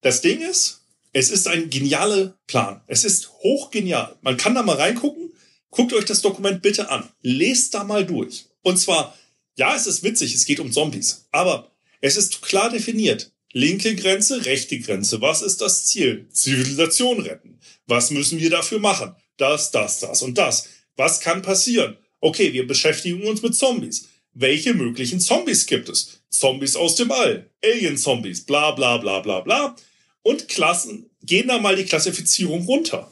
das 0.01 0.23
Ding 0.23 0.41
ist, 0.41 0.87
es 1.13 1.31
ist 1.31 1.49
ein 1.49 1.69
genialer 1.69 2.39
Plan. 2.47 2.83
Es 2.87 3.05
ist 3.05 3.31
hochgenial. 3.43 4.17
Man 4.23 4.39
kann 4.39 4.55
da 4.55 4.63
mal 4.63 4.77
reingucken. 4.77 5.30
Guckt 5.71 5.93
euch 5.93 6.05
das 6.05 6.23
Dokument 6.23 6.63
bitte 6.63 6.91
an. 6.91 7.09
Lest 7.23 7.75
da 7.75 7.85
mal 7.85 8.05
durch. 8.05 8.47
Und 8.63 8.79
zwar, 8.79 9.17
ja, 9.57 9.77
es 9.77 9.87
ist 9.87 10.03
witzig, 10.03 10.35
es 10.35 10.45
geht 10.45 10.61
um 10.61 10.73
Zombies. 10.73 11.27
Aber 11.31 11.71
es 12.01 12.17
ist 12.17 12.43
klar 12.43 12.71
definiert. 12.71 13.33
Linke 13.53 13.95
Grenze, 13.95 14.45
rechte 14.45 14.79
Grenze. 14.79 15.21
Was 15.21 15.43
ist 15.43 15.61
das 15.61 15.87
Ziel? 15.87 16.29
Zivilisation 16.31 17.21
retten. 17.21 17.59
Was 17.87 18.11
müssen 18.11 18.39
wir 18.39 18.51
dafür 18.51 18.79
machen? 18.79 19.15
Das, 19.37 19.71
das, 19.71 20.01
das 20.01 20.23
und 20.23 20.39
das. 20.39 20.69
Was 20.97 21.21
kann 21.21 21.43
passieren? 21.43 21.97
Okay, 22.21 22.53
wir 22.53 22.67
beschäftigen 22.67 23.23
uns 23.27 23.43
mit 23.43 23.57
Zombies. 23.57 24.09
Welche 24.33 24.75
möglichen 24.75 25.21
Zombies 25.21 25.67
gibt 25.67 25.89
es? 25.89 26.21
Zombies 26.31 26.77
aus 26.77 26.95
dem 26.95 27.11
All, 27.11 27.51
Alien-Zombies, 27.65 28.45
bla 28.45 28.71
bla 28.73 28.99
bla 28.99 29.21
bla 29.21 29.41
bla. 29.41 29.77
Und 30.23 30.49
Klassen, 30.49 31.11
gehen 31.23 31.49
da 31.49 31.59
mal 31.59 31.77
die 31.77 31.85
Klassifizierung 31.85 32.65
runter 32.67 33.11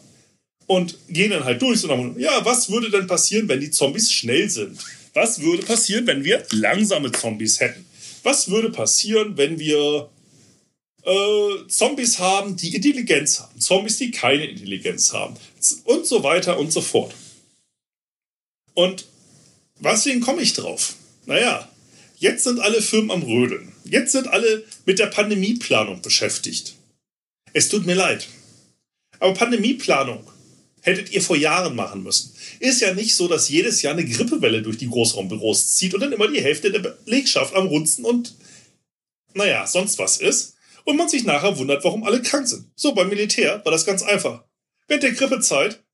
und 0.69 0.99
gehen 1.09 1.31
dann 1.31 1.45
halt 1.45 1.61
durch. 1.61 1.83
Und 1.83 2.21
ja, 2.21 2.45
was 2.45 2.71
würde 2.71 2.91
denn 2.91 3.09
passieren, 3.09 3.49
wenn 3.49 3.61
die 3.61 3.71
Zombies 3.71 4.13
schnell 4.13 4.49
sind? 4.49 4.79
Was 5.15 5.41
würde 5.41 5.65
passieren, 5.65 6.07
wenn 6.07 6.23
wir 6.23 6.47
langsame 6.53 7.11
Zombies 7.11 7.59
hätten? 7.59 7.85
Was 8.23 8.51
würde 8.51 8.71
passieren, 8.71 9.37
wenn 9.37 9.59
wir 9.59 10.11
äh, 11.05 11.67
Zombies 11.69 12.19
haben, 12.19 12.55
die 12.57 12.77
Intelligenz 12.77 13.41
haben? 13.41 13.59
Zombies, 13.59 13.97
die 13.97 14.11
keine 14.11 14.45
Intelligenz 14.47 15.13
haben? 15.13 15.35
Und 15.85 16.07
so 16.07 16.23
weiter 16.23 16.59
und 16.59 16.71
so 16.71 16.83
fort. 16.83 17.15
Und 18.75 19.07
weswegen 19.81 20.21
komme 20.21 20.43
ich 20.43 20.53
drauf? 20.53 20.95
Naja, 21.25 21.67
jetzt 22.19 22.45
sind 22.45 22.61
alle 22.61 22.83
Firmen 22.83 23.11
am 23.11 23.23
Rödeln. 23.23 23.73
Jetzt 23.85 24.13
sind 24.13 24.29
alle 24.29 24.65
mit 24.85 24.99
der 24.99 25.07
Pandemieplanung 25.07 26.03
beschäftigt. 26.03 26.75
Es 27.55 27.71
tut 27.71 27.87
mir 27.87 27.95
leid. 27.95 28.29
Aber 29.19 29.33
Pandemieplanung 29.33 30.31
hättet 30.83 31.11
ihr 31.13 31.23
vor 31.23 31.37
Jahren 31.37 31.77
machen 31.77 32.03
müssen. 32.03 32.35
Ist 32.61 32.81
ja 32.81 32.95
nicht 32.95 33.15
so, 33.15 33.29
dass 33.29 33.49
jedes 33.49 33.83
Jahr 33.83 33.95
eine 33.95 34.05
Grippewelle 34.05 34.63
durch 34.63 34.79
die 34.79 34.89
Großraumbüros 34.89 35.77
zieht 35.77 35.95
und 35.95 36.01
dann 36.01 36.13
immer 36.13 36.29
die 36.29 36.41
Hälfte 36.41 36.71
der 36.71 36.81
Belegschaft 36.81 37.55
am 37.55 37.67
Runzen 37.67 38.05
und, 38.05 38.35
naja, 39.35 39.67
sonst 39.67 39.99
was 39.99 40.19
ist. 40.19 40.55
Und 40.85 40.97
man 40.97 41.09
sich 41.09 41.25
nachher 41.25 41.59
wundert, 41.59 41.85
warum 41.85 42.05
alle 42.05 42.23
krank 42.23 42.49
sind. 42.49 42.71
So, 42.75 42.95
beim 42.95 43.11
Militär 43.11 43.63
war 43.65 43.73
das 43.73 43.85
ganz 43.85 44.03
einfach. 44.03 44.45
Während 44.87 45.03
der 45.03 45.13
Grippezeit 45.13 45.85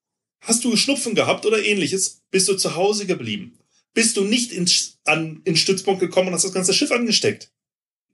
hast 0.41 0.63
du 0.65 0.77
Schnupfen 0.77 1.15
gehabt 1.15 1.47
oder 1.47 1.65
ähnliches, 1.65 2.23
bist 2.31 2.49
du 2.49 2.55
zu 2.55 2.77
Hause 2.77 3.07
geblieben. 3.07 3.59
Bist 3.93 4.17
du 4.17 4.25
nicht 4.25 4.53
in, 4.53 4.71
an, 5.05 5.41
in 5.45 5.57
Stützpunkt 5.57 6.01
gekommen 6.01 6.29
und 6.29 6.35
hast 6.35 6.45
das 6.45 6.53
ganze 6.53 6.75
Schiff 6.75 6.93
angesteckt. 6.93 7.51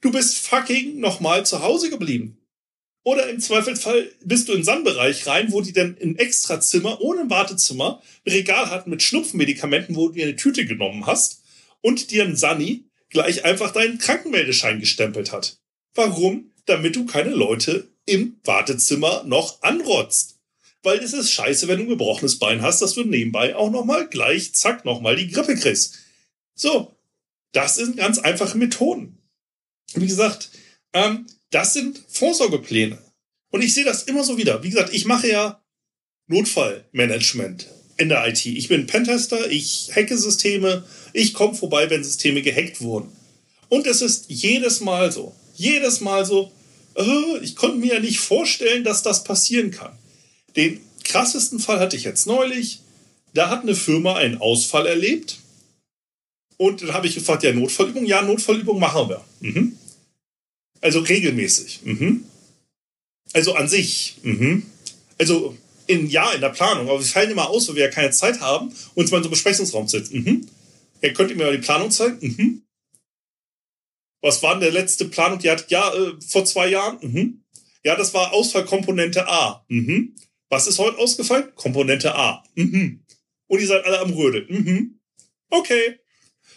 Du 0.00 0.11
bist 0.11 0.39
fucking 0.39 0.99
nochmal 0.99 1.45
zu 1.45 1.62
Hause 1.62 1.91
geblieben. 1.91 2.39
Oder 3.02 3.28
im 3.30 3.40
Zweifelsfall 3.40 4.11
bist 4.25 4.49
du 4.49 4.52
in 4.52 4.62
Sandbereich 4.62 5.26
rein, 5.26 5.52
wo 5.52 5.62
die 5.62 5.73
dann 5.73 5.97
ein 6.02 6.16
Extrazimmer 6.16 7.00
ohne 7.00 7.30
Wartezimmer 7.30 8.02
ein 8.26 8.33
Regal 8.33 8.71
hatten 8.71 8.90
mit 8.90 9.02
Schnupfenmedikamenten, 9.02 9.97
wo 9.97 10.09
du 10.09 10.14
dir 10.14 10.25
eine 10.25 10.37
Tüte 10.37 10.66
genommen 10.66 11.07
hast 11.07 11.42
und 11.80 12.11
dir 12.11 12.25
ein 12.25 12.37
Sani 12.37 12.85
gleich 13.09 13.45
einfach 13.45 13.73
deinen 13.73 13.99
Krankenmeldeschein 13.99 14.80
gestempelt 14.80 15.33
hat. 15.33 15.59
Warum? 15.95 16.52
Damit 16.66 16.95
du 16.95 17.07
keine 17.07 17.30
Leute 17.30 17.88
im 18.04 18.38
Wartezimmer 18.45 19.25
noch 19.25 19.62
anrotzt. 19.62 20.38
Weil 20.83 20.99
es 20.99 21.12
ist 21.12 21.33
scheiße, 21.33 21.69
wenn 21.69 21.78
du 21.78 21.85
ein 21.85 21.90
gebrochenes 21.90 22.38
Bein 22.38 22.62
hast, 22.62 22.80
dass 22.80 22.95
du 22.95 23.04
nebenbei 23.04 23.54
auch 23.54 23.71
nochmal 23.71 24.09
gleich, 24.09 24.54
zack, 24.54 24.85
nochmal 24.85 25.16
die 25.16 25.28
Grippe 25.28 25.57
kriegst. 25.57 25.99
So, 26.54 26.95
das 27.52 27.76
sind 27.76 27.97
ganz 27.97 28.19
einfache 28.19 28.57
Methoden. 28.57 29.19
Wie 29.95 30.07
gesagt, 30.07 30.50
ähm, 30.92 31.26
das 31.50 31.75
sind 31.75 32.00
Vorsorgepläne. 32.09 32.99
Und 33.50 33.62
ich 33.62 33.75
sehe 33.75 33.85
das 33.85 34.04
immer 34.04 34.25
so 34.25 34.38
wieder. 34.38 34.62
Wie 34.62 34.71
gesagt, 34.71 34.95
ich 34.95 35.04
mache 35.04 35.28
ja 35.28 35.61
Notfallmanagement 36.28 37.66
in 37.97 38.09
der 38.09 38.26
IT. 38.28 38.47
Ich 38.47 38.69
bin 38.69 38.87
Pentester, 38.87 39.50
ich 39.50 39.90
hacke 39.95 40.16
Systeme, 40.16 40.85
ich 41.12 41.35
komme 41.35 41.54
vorbei, 41.54 41.90
wenn 41.90 42.04
Systeme 42.04 42.42
gehackt 42.42 42.80
wurden. 42.80 43.11
Und 43.69 43.87
es 43.87 44.00
ist 44.00 44.26
jedes 44.28 44.80
Mal 44.80 45.12
so. 45.12 45.35
Jedes 45.57 46.00
Mal 46.00 46.25
so, 46.25 46.50
äh, 46.97 47.38
ich 47.42 47.57
konnte 47.57 47.78
mir 47.78 47.95
ja 47.95 48.00
nicht 48.00 48.21
vorstellen, 48.21 48.85
dass 48.85 49.02
das 49.02 49.25
passieren 49.25 49.71
kann. 49.71 49.92
Den 50.57 50.80
krassesten 51.04 51.59
Fall 51.59 51.80
hatte 51.80 51.97
ich 51.97 52.04
jetzt 52.04 52.26
neulich. 52.26 52.80
Da 53.35 53.50
hat 53.50 53.62
eine 53.62 53.75
Firma 53.75 54.16
einen 54.16 54.38
Ausfall 54.38 54.87
erlebt. 54.87 55.38
Und 56.57 56.83
dann 56.83 56.92
habe 56.92 57.07
ich 57.07 57.14
gefragt, 57.14 57.42
ja, 57.42 57.52
Notfallübung? 57.52 58.04
Ja, 58.07 58.23
Notfallübung 58.23 58.78
machen 58.78 59.09
wir. 59.09 59.25
Mhm. 59.40 59.76
Also 60.81 61.01
regelmäßig. 61.01 61.81
Mhm. 61.85 62.25
Also 63.33 63.55
an 63.55 63.69
sich. 63.69 64.17
Mhm. 64.23 64.65
Also 65.19 65.57
in, 65.87 66.09
ja, 66.09 66.33
in 66.33 66.41
der 66.41 66.51
Planung. 66.51 66.89
Aber 66.89 66.99
wir 66.99 67.07
fallen 67.07 67.31
immer 67.31 67.49
aus, 67.51 67.69
weil 67.69 67.77
wir 67.77 67.85
ja 67.85 67.91
keine 67.91 68.11
Zeit 68.11 68.41
haben 68.41 68.69
und 68.69 69.03
uns 69.03 69.11
mal 69.11 69.19
in 69.19 69.25
so 69.25 69.29
einem 69.29 69.31
Besprechungsraum 69.31 69.89
sitzen. 69.89 70.23
Mhm. 70.23 70.49
Ja, 71.03 71.13
könnt 71.13 71.31
ihr 71.31 71.37
mir 71.37 71.45
mal 71.45 71.57
die 71.57 71.63
Planung 71.63 71.91
zeigen? 71.91 72.19
Mhm. 72.21 72.63
Was 74.23 74.43
war 74.43 74.53
denn 74.53 74.61
der 74.61 74.73
letzte 74.73 75.07
Planung? 75.07 75.39
Die 75.39 75.51
hat, 75.51 75.71
ja, 75.71 75.93
äh, 75.95 76.13
vor 76.27 76.45
zwei 76.45 76.69
Jahren? 76.69 76.99
Mhm. 77.01 77.45
Ja, 77.85 77.97
das 77.97 78.13
war 78.13 78.33
Ausfallkomponente 78.33 79.27
A. 79.27 79.65
Mhm. 79.69 80.15
Was 80.51 80.67
ist 80.67 80.79
heute 80.79 80.99
ausgefallen? 80.99 81.55
Komponente 81.55 82.15
A. 82.15 82.43
Mhm. 82.55 83.05
Und 83.47 83.61
ihr 83.61 83.67
seid 83.67 83.85
alle 83.85 84.01
am 84.01 84.13
Rödeln. 84.13 84.47
Mhm. 84.49 85.01
Okay. 85.49 86.00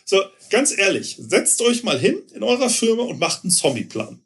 So, 0.05 0.21
ganz 0.49 0.77
ehrlich, 0.77 1.17
setzt 1.19 1.61
euch 1.61 1.83
mal 1.83 1.99
hin 1.99 2.21
in 2.33 2.43
eurer 2.43 2.69
Firma 2.69 3.03
und 3.03 3.19
macht 3.19 3.43
einen 3.43 3.51
Zombie-Plan. 3.51 4.23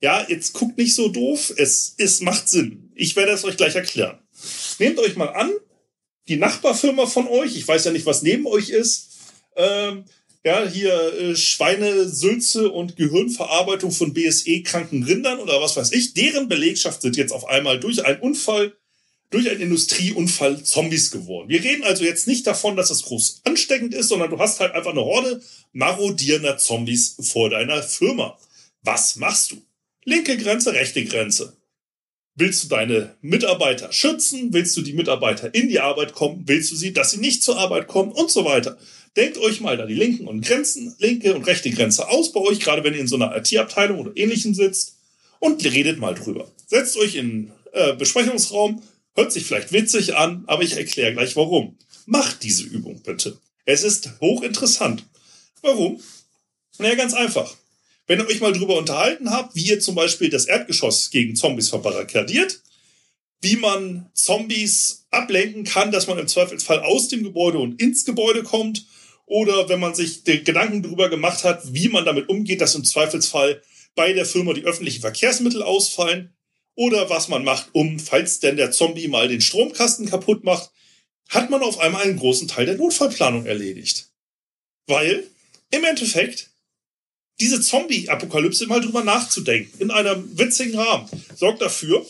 Ja, 0.00 0.26
jetzt 0.28 0.54
guckt 0.54 0.78
nicht 0.78 0.94
so 0.94 1.08
doof, 1.08 1.52
es, 1.56 1.94
es 1.98 2.20
macht 2.20 2.48
Sinn. 2.48 2.90
Ich 2.94 3.14
werde 3.14 3.32
es 3.32 3.44
euch 3.44 3.56
gleich 3.56 3.76
erklären. 3.76 4.18
Nehmt 4.78 4.98
euch 4.98 5.16
mal 5.16 5.28
an, 5.28 5.52
die 6.28 6.36
Nachbarfirma 6.36 7.06
von 7.06 7.28
euch, 7.28 7.56
ich 7.56 7.66
weiß 7.66 7.84
ja 7.84 7.92
nicht, 7.92 8.06
was 8.06 8.22
neben 8.22 8.46
euch 8.46 8.70
ist, 8.70 9.10
ähm, 9.56 10.04
ja, 10.44 10.66
hier 10.66 10.94
äh, 11.14 11.36
Schweine, 11.36 12.08
Sülze 12.08 12.70
und 12.70 12.96
Gehirnverarbeitung 12.96 13.92
von 13.92 14.12
BSE-kranken 14.12 15.04
Rindern 15.04 15.38
oder 15.38 15.60
was 15.60 15.76
weiß 15.76 15.92
ich, 15.92 16.14
deren 16.14 16.48
Belegschaft 16.48 17.02
sind 17.02 17.16
jetzt 17.16 17.32
auf 17.32 17.46
einmal 17.46 17.78
durch 17.78 18.04
einen 18.04 18.20
Unfall 18.20 18.76
durch 19.32 19.50
einen 19.50 19.62
Industrieunfall 19.62 20.62
Zombies 20.62 21.10
geworden. 21.10 21.48
Wir 21.48 21.64
reden 21.64 21.84
also 21.84 22.04
jetzt 22.04 22.28
nicht 22.28 22.46
davon, 22.46 22.76
dass 22.76 22.90
es 22.90 23.02
groß 23.02 23.40
ansteckend 23.44 23.94
ist, 23.94 24.08
sondern 24.08 24.30
du 24.30 24.38
hast 24.38 24.60
halt 24.60 24.74
einfach 24.74 24.92
eine 24.92 25.04
Horde 25.04 25.42
marodierender 25.72 26.58
Zombies 26.58 27.16
vor 27.20 27.50
deiner 27.50 27.82
Firma. 27.82 28.38
Was 28.82 29.16
machst 29.16 29.52
du? 29.52 29.62
Linke 30.04 30.36
Grenze, 30.36 30.74
rechte 30.74 31.04
Grenze. 31.04 31.56
Willst 32.34 32.64
du 32.64 32.68
deine 32.68 33.16
Mitarbeiter 33.20 33.92
schützen? 33.92 34.52
Willst 34.52 34.76
du 34.76 34.82
die 34.82 34.94
Mitarbeiter 34.94 35.54
in 35.54 35.68
die 35.68 35.80
Arbeit 35.80 36.12
kommen? 36.12 36.44
Willst 36.46 36.70
du 36.72 36.76
sie, 36.76 36.92
dass 36.92 37.10
sie 37.10 37.18
nicht 37.18 37.42
zur 37.42 37.58
Arbeit 37.58 37.88
kommen 37.88 38.12
und 38.12 38.30
so 38.30 38.44
weiter? 38.44 38.78
Denkt 39.16 39.38
euch 39.38 39.60
mal 39.60 39.76
da 39.76 39.84
die 39.84 39.94
linken 39.94 40.26
und 40.26 40.44
Grenzen, 40.44 40.94
linke 40.98 41.34
und 41.34 41.46
rechte 41.46 41.70
Grenze 41.70 42.08
aus 42.08 42.32
bei 42.32 42.40
euch, 42.40 42.60
gerade 42.60 42.84
wenn 42.84 42.94
ihr 42.94 43.00
in 43.00 43.08
so 43.08 43.16
einer 43.16 43.36
IT-Abteilung 43.36 43.98
oder 43.98 44.12
ähnlichem 44.14 44.54
sitzt 44.54 44.96
und 45.38 45.62
redet 45.64 45.98
mal 45.98 46.14
drüber. 46.14 46.50
Setzt 46.66 46.96
euch 46.96 47.16
in 47.16 47.52
äh, 47.72 47.94
Besprechungsraum, 47.94 48.82
Hört 49.14 49.32
sich 49.32 49.44
vielleicht 49.44 49.72
witzig 49.72 50.16
an, 50.16 50.44
aber 50.46 50.62
ich 50.62 50.76
erkläre 50.76 51.12
gleich 51.12 51.36
warum. 51.36 51.76
Macht 52.06 52.42
diese 52.42 52.64
Übung 52.64 53.02
bitte. 53.02 53.38
Es 53.64 53.82
ist 53.82 54.10
hochinteressant. 54.20 55.04
Warum? 55.60 56.00
Naja, 56.78 56.94
ganz 56.94 57.14
einfach. 57.14 57.54
Wenn 58.06 58.18
ihr 58.18 58.26
euch 58.26 58.40
mal 58.40 58.52
drüber 58.52 58.76
unterhalten 58.76 59.30
habt, 59.30 59.54
wie 59.54 59.66
ihr 59.66 59.80
zum 59.80 59.94
Beispiel 59.94 60.28
das 60.28 60.46
Erdgeschoss 60.46 61.10
gegen 61.10 61.36
Zombies 61.36 61.68
verbarrikadiert, 61.68 62.60
wie 63.40 63.56
man 63.56 64.10
Zombies 64.14 65.06
ablenken 65.10 65.64
kann, 65.64 65.92
dass 65.92 66.06
man 66.06 66.18
im 66.18 66.28
Zweifelsfall 66.28 66.80
aus 66.80 67.08
dem 67.08 67.22
Gebäude 67.22 67.58
und 67.58 67.80
ins 67.80 68.04
Gebäude 68.04 68.42
kommt, 68.42 68.86
oder 69.26 69.68
wenn 69.68 69.80
man 69.80 69.94
sich 69.94 70.24
Gedanken 70.24 70.82
darüber 70.82 71.08
gemacht 71.08 71.44
hat, 71.44 71.72
wie 71.72 71.88
man 71.88 72.04
damit 72.04 72.28
umgeht, 72.28 72.60
dass 72.60 72.74
im 72.74 72.84
Zweifelsfall 72.84 73.62
bei 73.94 74.12
der 74.12 74.26
Firma 74.26 74.52
die 74.52 74.64
öffentlichen 74.64 75.00
Verkehrsmittel 75.00 75.62
ausfallen, 75.62 76.34
oder 76.74 77.10
was 77.10 77.28
man 77.28 77.44
macht, 77.44 77.68
um, 77.72 77.98
falls 77.98 78.40
denn 78.40 78.56
der 78.56 78.72
Zombie 78.72 79.08
mal 79.08 79.28
den 79.28 79.40
Stromkasten 79.40 80.08
kaputt 80.08 80.44
macht, 80.44 80.70
hat 81.28 81.50
man 81.50 81.62
auf 81.62 81.78
einmal 81.78 82.02
einen 82.02 82.18
großen 82.18 82.48
Teil 82.48 82.66
der 82.66 82.76
Notfallplanung 82.76 83.46
erledigt. 83.46 84.10
Weil, 84.86 85.24
im 85.70 85.84
Endeffekt, 85.84 86.50
diese 87.40 87.60
Zombie-Apokalypse 87.60 88.66
mal 88.66 88.80
drüber 88.80 89.04
nachzudenken, 89.04 89.80
in 89.80 89.90
einem 89.90 90.38
witzigen 90.38 90.78
Rahmen, 90.78 91.08
sorgt 91.34 91.62
dafür, 91.62 92.06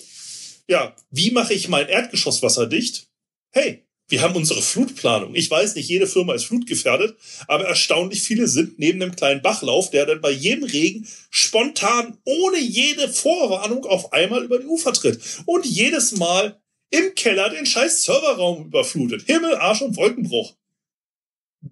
ja, 0.68 0.96
wie 1.10 1.30
mache 1.30 1.54
ich 1.54 1.68
mein 1.68 1.88
Erdgeschosswasser 1.88 2.66
dicht? 2.66 3.08
Hey, 3.50 3.84
wir 4.12 4.20
haben 4.20 4.36
unsere 4.36 4.60
Flutplanung. 4.60 5.34
Ich 5.34 5.50
weiß 5.50 5.74
nicht, 5.74 5.88
jede 5.88 6.06
Firma 6.06 6.34
ist 6.34 6.44
flutgefährdet, 6.44 7.16
aber 7.48 7.64
erstaunlich 7.64 8.22
viele 8.22 8.46
sind 8.46 8.78
neben 8.78 9.00
dem 9.00 9.16
kleinen 9.16 9.40
Bachlauf, 9.40 9.88
der 9.88 10.04
dann 10.04 10.20
bei 10.20 10.30
jedem 10.30 10.64
Regen 10.64 11.08
spontan, 11.30 12.18
ohne 12.24 12.58
jede 12.58 13.08
Vorwarnung 13.08 13.86
auf 13.86 14.12
einmal 14.12 14.44
über 14.44 14.58
die 14.58 14.66
Ufer 14.66 14.92
tritt 14.92 15.18
und 15.46 15.64
jedes 15.64 16.12
Mal 16.12 16.60
im 16.90 17.14
Keller 17.14 17.48
den 17.48 17.64
scheiß 17.64 18.04
Serverraum 18.04 18.66
überflutet. 18.66 19.22
Himmel, 19.24 19.54
Arsch 19.54 19.80
und 19.80 19.96
Wolkenbruch. 19.96 20.56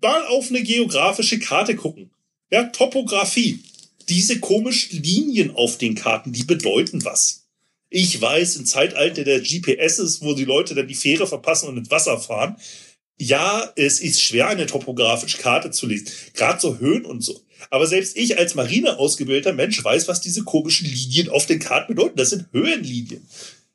Mal 0.00 0.26
auf 0.28 0.48
eine 0.48 0.62
geografische 0.62 1.38
Karte 1.40 1.76
gucken. 1.76 2.10
Ja, 2.50 2.64
Topografie. 2.64 3.62
Diese 4.08 4.40
komischen 4.40 5.02
Linien 5.02 5.50
auf 5.54 5.76
den 5.76 5.94
Karten, 5.94 6.32
die 6.32 6.44
bedeuten 6.44 7.04
was. 7.04 7.39
Ich 7.90 8.20
weiß, 8.20 8.56
im 8.56 8.66
Zeitalter 8.66 9.24
der 9.24 9.40
GPSs, 9.40 10.22
wo 10.22 10.32
die 10.34 10.44
Leute 10.44 10.74
dann 10.74 10.86
die 10.86 10.94
Fähre 10.94 11.26
verpassen 11.26 11.68
und 11.68 11.76
ins 11.76 11.90
Wasser 11.90 12.18
fahren, 12.18 12.56
ja, 13.18 13.70
es 13.76 14.00
ist 14.00 14.22
schwer, 14.22 14.48
eine 14.48 14.64
topografische 14.64 15.36
Karte 15.36 15.70
zu 15.70 15.86
lesen. 15.86 16.06
Gerade 16.32 16.58
so 16.58 16.78
Höhen 16.78 17.04
und 17.04 17.22
so. 17.22 17.42
Aber 17.68 17.86
selbst 17.86 18.16
ich 18.16 18.38
als 18.38 18.54
Marine 18.54 18.98
ausgebildeter 18.98 19.52
Mensch 19.52 19.84
weiß, 19.84 20.08
was 20.08 20.22
diese 20.22 20.44
komischen 20.44 20.88
Linien 20.88 21.28
auf 21.28 21.44
den 21.44 21.58
Karten 21.58 21.94
bedeuten. 21.94 22.16
Das 22.16 22.30
sind 22.30 22.46
Höhenlinien. 22.52 23.26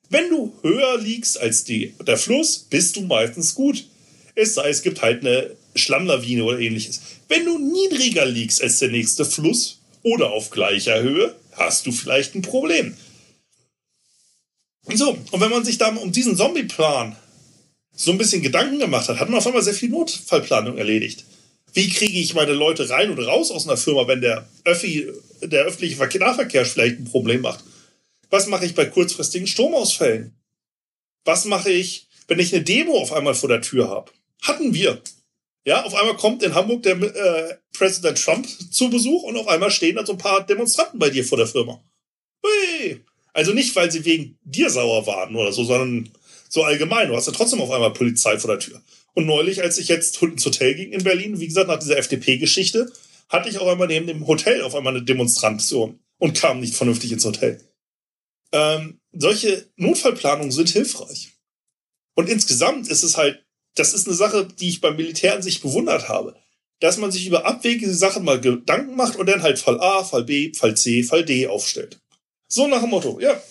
Wenn 0.09 0.29
du 0.29 0.53
höher 0.63 0.97
liegst 0.97 1.39
als 1.39 1.63
die, 1.63 1.93
der 2.07 2.17
Fluss, 2.17 2.65
bist 2.69 2.95
du 2.95 3.01
meistens 3.01 3.53
gut. 3.53 3.85
Es 4.33 4.55
sei, 4.55 4.69
es 4.69 4.81
gibt 4.81 5.01
halt 5.01 5.21
eine 5.21 5.51
Schlammlawine 5.75 6.43
oder 6.43 6.59
ähnliches. 6.59 7.01
Wenn 7.27 7.45
du 7.45 7.59
niedriger 7.59 8.25
liegst 8.25 8.63
als 8.63 8.79
der 8.79 8.89
nächste 8.89 9.25
Fluss 9.25 9.79
oder 10.01 10.31
auf 10.31 10.49
gleicher 10.49 11.01
Höhe, 11.01 11.35
hast 11.51 11.85
du 11.85 11.91
vielleicht 11.91 12.33
ein 12.33 12.41
Problem. 12.41 12.95
So, 14.93 15.17
und 15.31 15.41
wenn 15.41 15.49
man 15.49 15.65
sich 15.65 15.77
da 15.77 15.87
um 15.95 16.11
diesen 16.11 16.37
Zombie-Plan 16.37 17.15
so 17.95 18.11
ein 18.11 18.17
bisschen 18.17 18.41
Gedanken 18.41 18.79
gemacht 18.79 19.09
hat, 19.09 19.19
hat 19.19 19.29
man 19.29 19.39
auf 19.39 19.47
einmal 19.47 19.63
sehr 19.63 19.73
viel 19.73 19.89
Notfallplanung 19.89 20.77
erledigt. 20.77 21.25
Wie 21.73 21.89
kriege 21.89 22.19
ich 22.19 22.33
meine 22.33 22.53
Leute 22.53 22.89
rein 22.89 23.09
und 23.09 23.19
raus 23.19 23.51
aus 23.51 23.67
einer 23.67 23.77
Firma, 23.77 24.07
wenn 24.07 24.21
der, 24.21 24.47
Öffi, 24.63 25.11
der 25.41 25.65
öffentliche 25.65 26.19
Nahverkehr 26.19 26.65
vielleicht 26.65 26.99
ein 26.99 27.05
Problem 27.05 27.41
macht? 27.41 27.63
Was 28.29 28.47
mache 28.47 28.65
ich 28.65 28.75
bei 28.75 28.85
kurzfristigen 28.85 29.47
Stromausfällen? 29.47 30.33
Was 31.25 31.45
mache 31.45 31.71
ich, 31.71 32.07
wenn 32.27 32.39
ich 32.39 32.53
eine 32.53 32.63
Demo 32.63 32.97
auf 32.97 33.11
einmal 33.11 33.35
vor 33.35 33.49
der 33.49 33.61
Tür 33.61 33.89
habe? 33.89 34.11
Hatten 34.41 34.73
wir. 34.73 35.01
Ja, 35.65 35.83
auf 35.83 35.95
einmal 35.95 36.15
kommt 36.15 36.43
in 36.43 36.53
Hamburg 36.53 36.83
der 36.83 36.95
äh, 37.01 37.57
Präsident 37.73 38.23
Trump 38.23 38.47
zu 38.71 38.89
Besuch 38.89 39.23
und 39.23 39.35
auf 39.35 39.47
einmal 39.47 39.71
stehen 39.71 39.95
da 39.95 40.05
so 40.05 40.13
ein 40.13 40.17
paar 40.17 40.45
Demonstranten 40.45 40.99
bei 40.99 41.09
dir 41.09 41.25
vor 41.25 41.39
der 41.39 41.47
Firma. 41.47 41.83
Hui, 42.45 43.03
Also 43.35 43.51
nicht, 43.51 43.75
weil 43.75 43.91
sie 43.91 44.05
wegen 44.05 44.39
dir 44.45 44.69
sauer 44.69 45.05
waren 45.07 45.35
oder 45.35 45.51
so, 45.51 45.65
sondern 45.65 46.09
so 46.47 46.63
allgemein. 46.63 47.09
Du 47.09 47.17
hast 47.17 47.27
ja 47.27 47.33
trotzdem 47.33 47.59
auf 47.59 47.69
einmal 47.69 47.91
Polizei 47.91 48.39
vor 48.39 48.49
der 48.49 48.59
Tür. 48.59 48.81
Und 49.13 49.25
neulich, 49.25 49.61
als 49.61 49.77
ich 49.77 49.89
jetzt 49.89 50.21
ins 50.21 50.45
Hotel 50.45 50.73
ging 50.73 50.93
in 50.93 51.03
Berlin, 51.03 51.37
wie 51.41 51.47
gesagt, 51.47 51.67
nach 51.67 51.77
dieser 51.77 51.97
FDP-Geschichte, 51.97 52.89
hatte 53.27 53.49
ich 53.49 53.59
auch 53.59 53.67
einmal 53.67 53.89
neben 53.89 54.07
dem 54.07 54.25
Hotel 54.25 54.61
auf 54.61 54.73
einmal 54.73 54.95
eine 54.95 55.03
Demonstration 55.03 55.99
und 56.17 56.37
kam 56.37 56.61
nicht 56.61 56.75
vernünftig 56.75 57.11
ins 57.11 57.25
Hotel. 57.25 57.59
Ähm, 58.53 59.01
solche 59.11 59.67
Notfallplanungen 59.75 60.51
sind 60.51 60.69
hilfreich. 60.69 61.33
Und 62.13 62.29
insgesamt 62.29 62.87
ist 62.87 63.03
es 63.03 63.17
halt, 63.17 63.43
das 63.75 63.93
ist 63.93 64.07
eine 64.07 64.15
Sache, 64.15 64.47
die 64.47 64.69
ich 64.69 64.79
beim 64.79 64.95
Militär 64.95 65.35
an 65.35 65.41
sich 65.41 65.59
bewundert 65.61 66.07
habe, 66.07 66.37
dass 66.79 66.95
man 66.95 67.11
sich 67.11 67.27
über 67.27 67.45
abwegige 67.45 67.93
Sachen 67.93 68.23
mal 68.23 68.39
Gedanken 68.39 68.95
macht 68.95 69.17
und 69.17 69.27
dann 69.27 69.43
halt 69.43 69.59
Fall 69.59 69.81
A, 69.81 70.05
Fall 70.05 70.23
B, 70.23 70.53
Fall 70.53 70.77
C, 70.77 71.03
Fall 71.03 71.25
D 71.25 71.47
aufstellt. 71.47 71.99
So 72.47 72.67
nach 72.67 72.81
dem 72.81 72.89
Motto, 72.89 73.19
ja, 73.19 73.41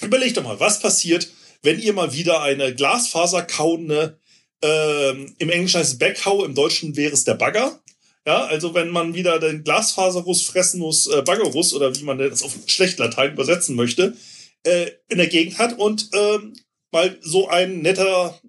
überleg 0.00 0.34
doch 0.34 0.42
mal, 0.42 0.60
was 0.60 0.80
passiert, 0.80 1.28
wenn 1.62 1.80
ihr 1.80 1.92
mal 1.92 2.12
wieder 2.12 2.42
eine 2.42 2.74
Glasfaserkauende, 2.74 4.18
ähm, 4.62 5.34
im 5.38 5.50
Englischen 5.50 5.80
heißt 5.80 5.92
es 5.92 5.98
Backhow, 5.98 6.44
im 6.44 6.54
Deutschen 6.54 6.96
wäre 6.96 7.12
es 7.12 7.24
der 7.24 7.34
Bagger, 7.34 7.80
ja, 8.26 8.44
also 8.44 8.74
wenn 8.74 8.90
man 8.90 9.14
wieder 9.14 9.38
den 9.38 9.64
Glasfaserruss 9.64 10.42
fressen 10.42 10.80
muss, 10.80 11.06
äh, 11.06 11.22
Baggerruss 11.22 11.74
oder 11.74 11.94
wie 11.94 12.04
man 12.04 12.18
das 12.18 12.42
auf 12.42 12.54
schlecht 12.66 12.98
Latein 12.98 13.32
übersetzen 13.32 13.76
möchte, 13.76 14.16
äh, 14.64 14.90
in 15.08 15.18
der 15.18 15.26
Gegend 15.26 15.58
hat 15.58 15.78
und 15.78 16.08
ähm, 16.14 16.54
mal 16.90 17.18
so 17.20 17.48
ein 17.48 17.82
netter 17.82 18.40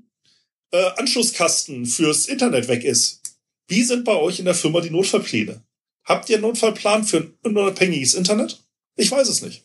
äh, 0.71 0.91
Anschlusskasten 0.97 1.85
fürs 1.85 2.27
Internet 2.27 2.67
weg 2.67 2.83
ist. 2.83 3.21
Wie 3.67 3.83
sind 3.83 4.05
bei 4.05 4.15
euch 4.15 4.39
in 4.39 4.45
der 4.45 4.55
Firma 4.55 4.79
die 4.81 4.91
Notfallpläne? 4.91 5.63
Habt 6.05 6.29
ihr 6.29 6.37
einen 6.37 6.43
Notfallplan 6.43 7.03
für 7.03 7.17
ein 7.17 7.37
unabhängiges 7.43 8.13
Internet? 8.13 8.63
Ich 8.95 9.11
weiß 9.11 9.27
es 9.27 9.41
nicht. 9.41 9.63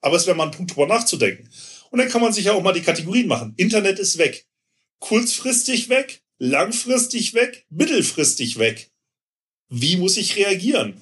Aber 0.00 0.16
es 0.16 0.26
wäre 0.26 0.36
mal 0.36 0.44
ein 0.44 0.50
Punkt, 0.50 0.72
drüber 0.72 0.86
nachzudenken. 0.86 1.48
Und 1.90 1.98
dann 1.98 2.08
kann 2.08 2.20
man 2.20 2.32
sich 2.32 2.46
ja 2.46 2.52
auch 2.52 2.62
mal 2.62 2.72
die 2.72 2.82
Kategorien 2.82 3.26
machen. 3.26 3.54
Internet 3.56 3.98
ist 3.98 4.18
weg. 4.18 4.46
Kurzfristig 4.98 5.88
weg, 5.88 6.22
langfristig 6.38 7.34
weg, 7.34 7.66
mittelfristig 7.70 8.58
weg 8.58 8.90
wie 9.70 9.96
muss 9.96 10.16
ich 10.16 10.36
reagieren? 10.36 11.00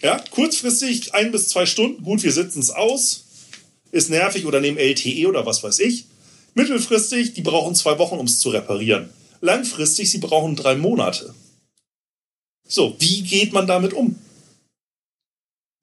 Ja, 0.00 0.22
kurzfristig 0.30 1.14
ein 1.14 1.32
bis 1.32 1.48
zwei 1.48 1.66
Stunden, 1.66 2.02
gut, 2.02 2.22
wir 2.22 2.32
sitzen 2.32 2.60
es 2.60 2.70
aus, 2.70 3.24
ist 3.90 4.10
nervig 4.10 4.46
oder 4.46 4.60
nehmen 4.60 4.78
LTE 4.78 5.26
oder 5.28 5.44
was 5.44 5.62
weiß 5.62 5.80
ich. 5.80 6.06
Mittelfristig, 6.54 7.34
die 7.34 7.42
brauchen 7.42 7.74
zwei 7.74 7.98
Wochen, 7.98 8.18
um 8.18 8.26
es 8.26 8.38
zu 8.38 8.50
reparieren. 8.50 9.10
Langfristig, 9.40 10.10
sie 10.10 10.18
brauchen 10.18 10.56
drei 10.56 10.76
Monate. 10.76 11.34
So, 12.66 12.96
wie 13.00 13.22
geht 13.22 13.52
man 13.52 13.66
damit 13.66 13.92
um? 13.92 14.16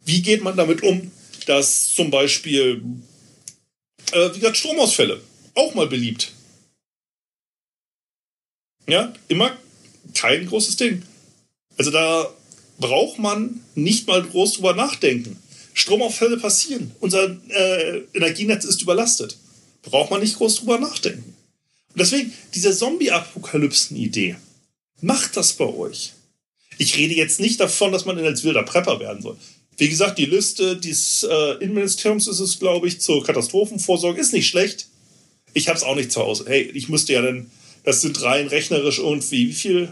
Wie 0.03 0.21
geht 0.21 0.43
man 0.43 0.55
damit 0.55 0.81
um, 0.81 1.11
dass 1.45 1.93
zum 1.93 2.11
Beispiel, 2.11 2.83
äh, 4.11 4.29
wie 4.33 4.39
gesagt, 4.39 4.57
Stromausfälle, 4.57 5.21
auch 5.55 5.73
mal 5.73 5.87
beliebt. 5.87 6.31
Ja, 8.87 9.13
immer 9.27 9.57
kein 10.13 10.45
großes 10.45 10.77
Ding. 10.77 11.03
Also 11.77 11.91
da 11.91 12.33
braucht 12.79 13.19
man 13.19 13.61
nicht 13.75 14.07
mal 14.07 14.21
groß 14.21 14.53
drüber 14.53 14.73
nachdenken. 14.73 15.41
Stromausfälle 15.73 16.37
passieren. 16.37 16.91
Unser 16.99 17.37
äh, 17.49 18.01
Energienetz 18.13 18.65
ist 18.65 18.81
überlastet. 18.81 19.37
Braucht 19.83 20.11
man 20.11 20.21
nicht 20.21 20.37
groß 20.37 20.57
drüber 20.57 20.79
nachdenken. 20.79 21.35
Und 21.93 21.99
deswegen, 21.99 22.33
diese 22.53 22.75
Zombie-Apokalypsen-Idee, 22.75 24.35
macht 25.01 25.37
das 25.37 25.53
bei 25.53 25.65
euch. 25.65 26.13
Ich 26.77 26.97
rede 26.97 27.13
jetzt 27.13 27.39
nicht 27.39 27.59
davon, 27.59 27.91
dass 27.91 28.05
man 28.05 28.17
als 28.19 28.43
wilder 28.43 28.63
Prepper 28.63 28.99
werden 28.99 29.21
soll. 29.21 29.37
Wie 29.81 29.89
gesagt, 29.89 30.19
die 30.19 30.27
Liste 30.27 30.77
des 30.77 31.23
äh, 31.23 31.53
Innenministeriums 31.53 32.27
ist 32.27 32.39
es, 32.39 32.59
glaube 32.59 32.87
ich, 32.87 33.01
zur 33.01 33.23
Katastrophenvorsorge, 33.23 34.21
ist 34.21 34.31
nicht 34.31 34.47
schlecht. 34.47 34.85
Ich 35.55 35.69
habe 35.69 35.77
es 35.79 35.83
auch 35.83 35.95
nicht 35.95 36.11
zu 36.11 36.21
Hause. 36.21 36.45
Hey, 36.47 36.69
ich 36.75 36.87
müsste 36.87 37.13
ja 37.13 37.23
dann, 37.23 37.49
das 37.83 38.01
sind 38.01 38.21
rein 38.21 38.45
rechnerisch 38.45 38.99
irgendwie, 38.99 39.47
wie 39.47 39.53
viel 39.53 39.91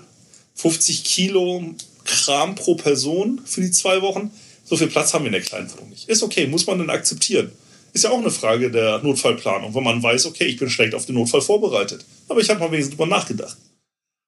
50 0.53 1.03
Kilo 1.03 1.73
Kram 2.05 2.53
pro 2.53 2.75
Person 2.75 3.41
für 3.45 3.61
die 3.61 3.71
zwei 3.71 4.03
Wochen. 4.03 4.29
So 4.63 4.77
viel 4.77 4.89
Platz 4.89 5.11
haben 5.15 5.23
wir 5.23 5.29
in 5.29 5.33
der 5.33 5.41
kleinen 5.41 5.73
Wohnung 5.73 5.89
nicht. 5.89 6.07
Ist 6.07 6.21
okay, 6.21 6.45
muss 6.45 6.67
man 6.67 6.77
dann 6.77 6.91
akzeptieren. 6.91 7.51
Ist 7.91 8.03
ja 8.03 8.11
auch 8.11 8.19
eine 8.19 8.29
Frage 8.29 8.69
der 8.69 8.99
Notfallplanung, 8.99 9.73
wenn 9.73 9.83
man 9.83 10.03
weiß, 10.03 10.27
okay, 10.27 10.45
ich 10.45 10.57
bin 10.57 10.69
schlecht 10.69 10.93
auf 10.93 11.07
den 11.07 11.15
Notfall 11.15 11.41
vorbereitet. 11.41 12.05
Aber 12.27 12.41
ich 12.41 12.49
habe 12.51 12.59
mal 12.59 12.71
wesentlich 12.71 12.95
drüber 12.95 13.07
nachgedacht. 13.07 13.57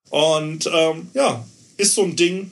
Und 0.10 0.68
ähm, 0.74 1.10
ja, 1.14 1.46
ist 1.78 1.94
so 1.94 2.02
ein 2.02 2.16
Ding, 2.16 2.50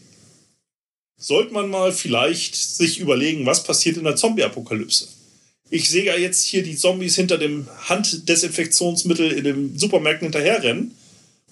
sollte 1.20 1.54
man 1.54 1.70
mal 1.70 1.92
vielleicht 1.92 2.56
sich 2.56 3.00
überlegen, 3.00 3.46
was 3.46 3.64
passiert 3.64 3.98
in 3.98 4.06
der 4.06 4.16
Zombie-Apokalypse. 4.16 5.10
Ich 5.70 5.90
sehe 5.90 6.06
ja 6.06 6.16
jetzt 6.16 6.46
hier 6.46 6.64
die 6.64 6.78
Zombies 6.78 7.16
hinter 7.16 7.38
dem 7.38 7.68
Handdesinfektionsmittel 7.88 9.32
in 9.34 9.44
den 9.44 9.78
Supermärkten 9.78 10.28
hinterherrennen. 10.28 10.96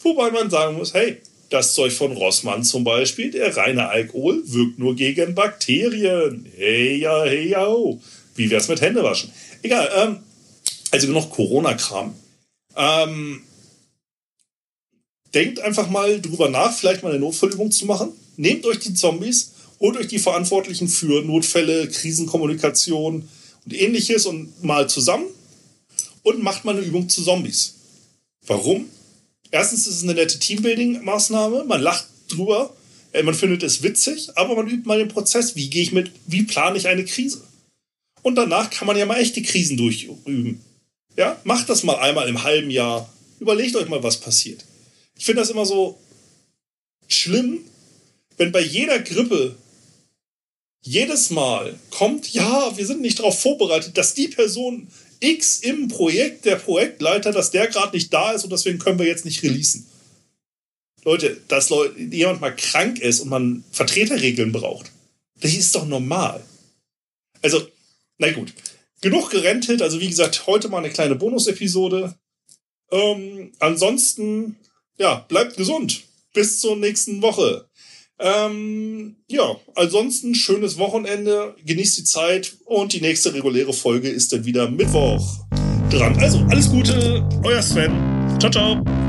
Wobei 0.02 0.32
man 0.32 0.50
sagen 0.50 0.78
muss, 0.78 0.94
hey, 0.94 1.18
das 1.50 1.74
Zeug 1.74 1.94
von 1.94 2.14
Rossmann 2.14 2.64
zum 2.64 2.84
Beispiel, 2.84 3.30
der 3.30 3.56
reine 3.56 3.90
Alkohol, 3.90 4.42
wirkt 4.46 4.80
nur 4.80 4.96
gegen 4.96 5.36
Bakterien. 5.36 6.46
Hey 6.56 6.98
ja, 6.98 7.24
hey 7.26 7.50
ja, 7.50 7.68
oh. 7.68 8.02
Wie 8.36 8.50
wär's 8.50 8.68
mit 8.70 8.82
Händewaschen? 8.82 9.32
Egal, 9.62 9.90
ähm, 9.96 10.20
also 10.92 11.08
genug 11.08 11.30
Corona-Kram. 11.30 12.16
Ähm, 12.76 13.42
denkt 15.34 15.60
einfach 15.60 15.90
mal 15.90 16.22
drüber 16.22 16.50
nach, 16.50 16.74
vielleicht 16.74 17.04
mal 17.04 17.10
eine 17.10 17.20
Notfallübung 17.20 17.72
zu 17.72 17.86
machen. 17.86 18.12
Nehmt 18.38 18.66
euch 18.66 18.80
die 18.80 18.94
Zombies, 18.94 19.54
holt 19.80 19.98
euch 19.98 20.08
die 20.08 20.20
Verantwortlichen 20.20 20.88
für 20.88 21.24
Notfälle, 21.24 21.88
Krisenkommunikation 21.88 23.28
und 23.66 23.74
ähnliches 23.74 24.26
und 24.26 24.64
mal 24.64 24.90
zusammen 24.90 25.26
und 26.24 26.44
macht 26.44 26.66
mal 26.66 26.76
eine 26.76 26.86
Übung 26.86 27.10
zu 27.10 27.24
Zombies. 27.24 27.76
Warum? 28.46 28.90
erstens 29.52 29.88
ist 29.88 29.98
es 29.98 30.04
eine 30.04 30.14
nette 30.14 30.40
Teambuilding-Maßnahme, 30.40 31.66
man 31.66 31.82
lacht 31.82 32.08
drüber, 32.30 32.76
äh, 33.14 33.24
man 33.24 33.34
findet 33.34 33.64
es 33.64 33.84
witzig, 33.84 34.30
aber 34.36 34.56
man 34.56 34.68
übt 34.68 34.88
mal 34.88 35.00
den 35.00 35.08
Prozess, 35.08 35.56
wie 35.56 35.70
gehe 35.70 35.84
ich 35.84 35.92
mit, 35.92 36.12
wie 36.26 36.44
plane 36.44 36.78
ich 36.78 36.88
eine 36.88 37.06
Krise. 37.06 37.42
Und 38.22 38.36
danach 38.36 38.70
kann 38.70 38.88
man 38.88 38.98
ja 38.98 39.06
mal 39.06 39.20
echte 39.20 39.42
Krisen 39.42 39.78
durchüben. 39.78 40.62
Ja, 41.16 41.40
macht 41.44 41.70
das 41.70 41.84
mal 41.84 41.98
einmal 41.98 42.28
im 42.28 42.44
halben 42.44 42.70
Jahr. 42.70 43.12
Überlegt 43.40 43.76
euch 43.76 43.88
mal, 43.88 44.04
was 44.04 44.20
passiert. 44.20 44.66
Ich 45.18 45.26
finde 45.26 45.42
das 45.42 45.50
immer 45.50 45.66
so 45.66 45.98
schlimm, 47.08 47.60
wenn 48.38 48.52
bei 48.52 48.62
jeder 48.62 49.00
Grippe 49.00 49.56
jedes 50.82 51.30
Mal 51.30 51.78
kommt, 51.90 52.34
ja, 52.34 52.78
wir 52.78 52.86
sind 52.86 53.02
nicht 53.02 53.20
darauf 53.20 53.42
vorbereitet, 53.42 53.98
dass 53.98 54.14
die 54.14 54.28
Person 54.28 54.88
X 55.20 55.60
im 55.60 55.88
Projekt, 55.88 56.46
der 56.46 56.56
Projektleiter, 56.56 57.32
dass 57.32 57.52
der 57.52 57.68
gerade 57.68 57.96
nicht 57.96 58.14
da 58.14 58.32
ist 58.32 58.44
und 58.44 58.52
deswegen 58.52 58.80
können 58.80 59.00
wir 59.00 59.08
jetzt 59.08 59.26
nicht 59.26 59.44
releasen. 59.44 59.88
Leute, 61.04 61.42
dass 61.48 61.70
Leute, 61.70 62.00
jemand 62.00 62.42
mal 62.42 62.56
krank 62.56 63.00
ist 63.00 63.22
und 63.22 63.30
man 63.30 63.64
Vertreterregeln 63.72 64.52
braucht, 64.52 64.92
das 65.40 65.54
ist 65.54 65.76
doch 65.76 65.86
normal. 65.86 66.44
Also, 67.42 67.68
na 68.18 68.32
gut. 68.32 68.54
Genug 69.02 69.30
gerentet. 69.30 69.82
Also, 69.82 70.00
wie 70.00 70.08
gesagt, 70.08 70.48
heute 70.48 70.70
mal 70.70 70.80
eine 70.80 70.90
kleine 70.90 71.16
Bonus-Episode. 71.16 72.16
Ähm, 72.92 73.52
ansonsten, 73.60 74.58
ja, 74.98 75.26
bleibt 75.28 75.58
gesund. 75.58 76.04
Bis 76.34 76.60
zur 76.60 76.76
nächsten 76.76 77.22
Woche. 77.22 77.70
Ähm, 78.20 79.18
ja, 79.28 79.56
ansonsten 79.76 80.34
schönes 80.34 80.78
Wochenende, 80.78 81.56
genießt 81.66 82.00
die 82.00 82.04
Zeit 82.04 82.58
und 82.66 82.94
die 82.94 83.02
nächste 83.02 83.34
reguläre 83.34 83.74
Folge 83.74 84.10
ist 84.10 84.34
dann 84.34 84.46
wieder 84.46 84.70
Mittwoch 84.70 85.46
dran. 85.92 86.18
Also 86.20 86.40
alles 86.50 86.70
Gute, 86.70 87.28
euer 87.44 87.62
Sven. 87.62 87.92
Ciao, 88.40 88.52
ciao. 88.52 89.07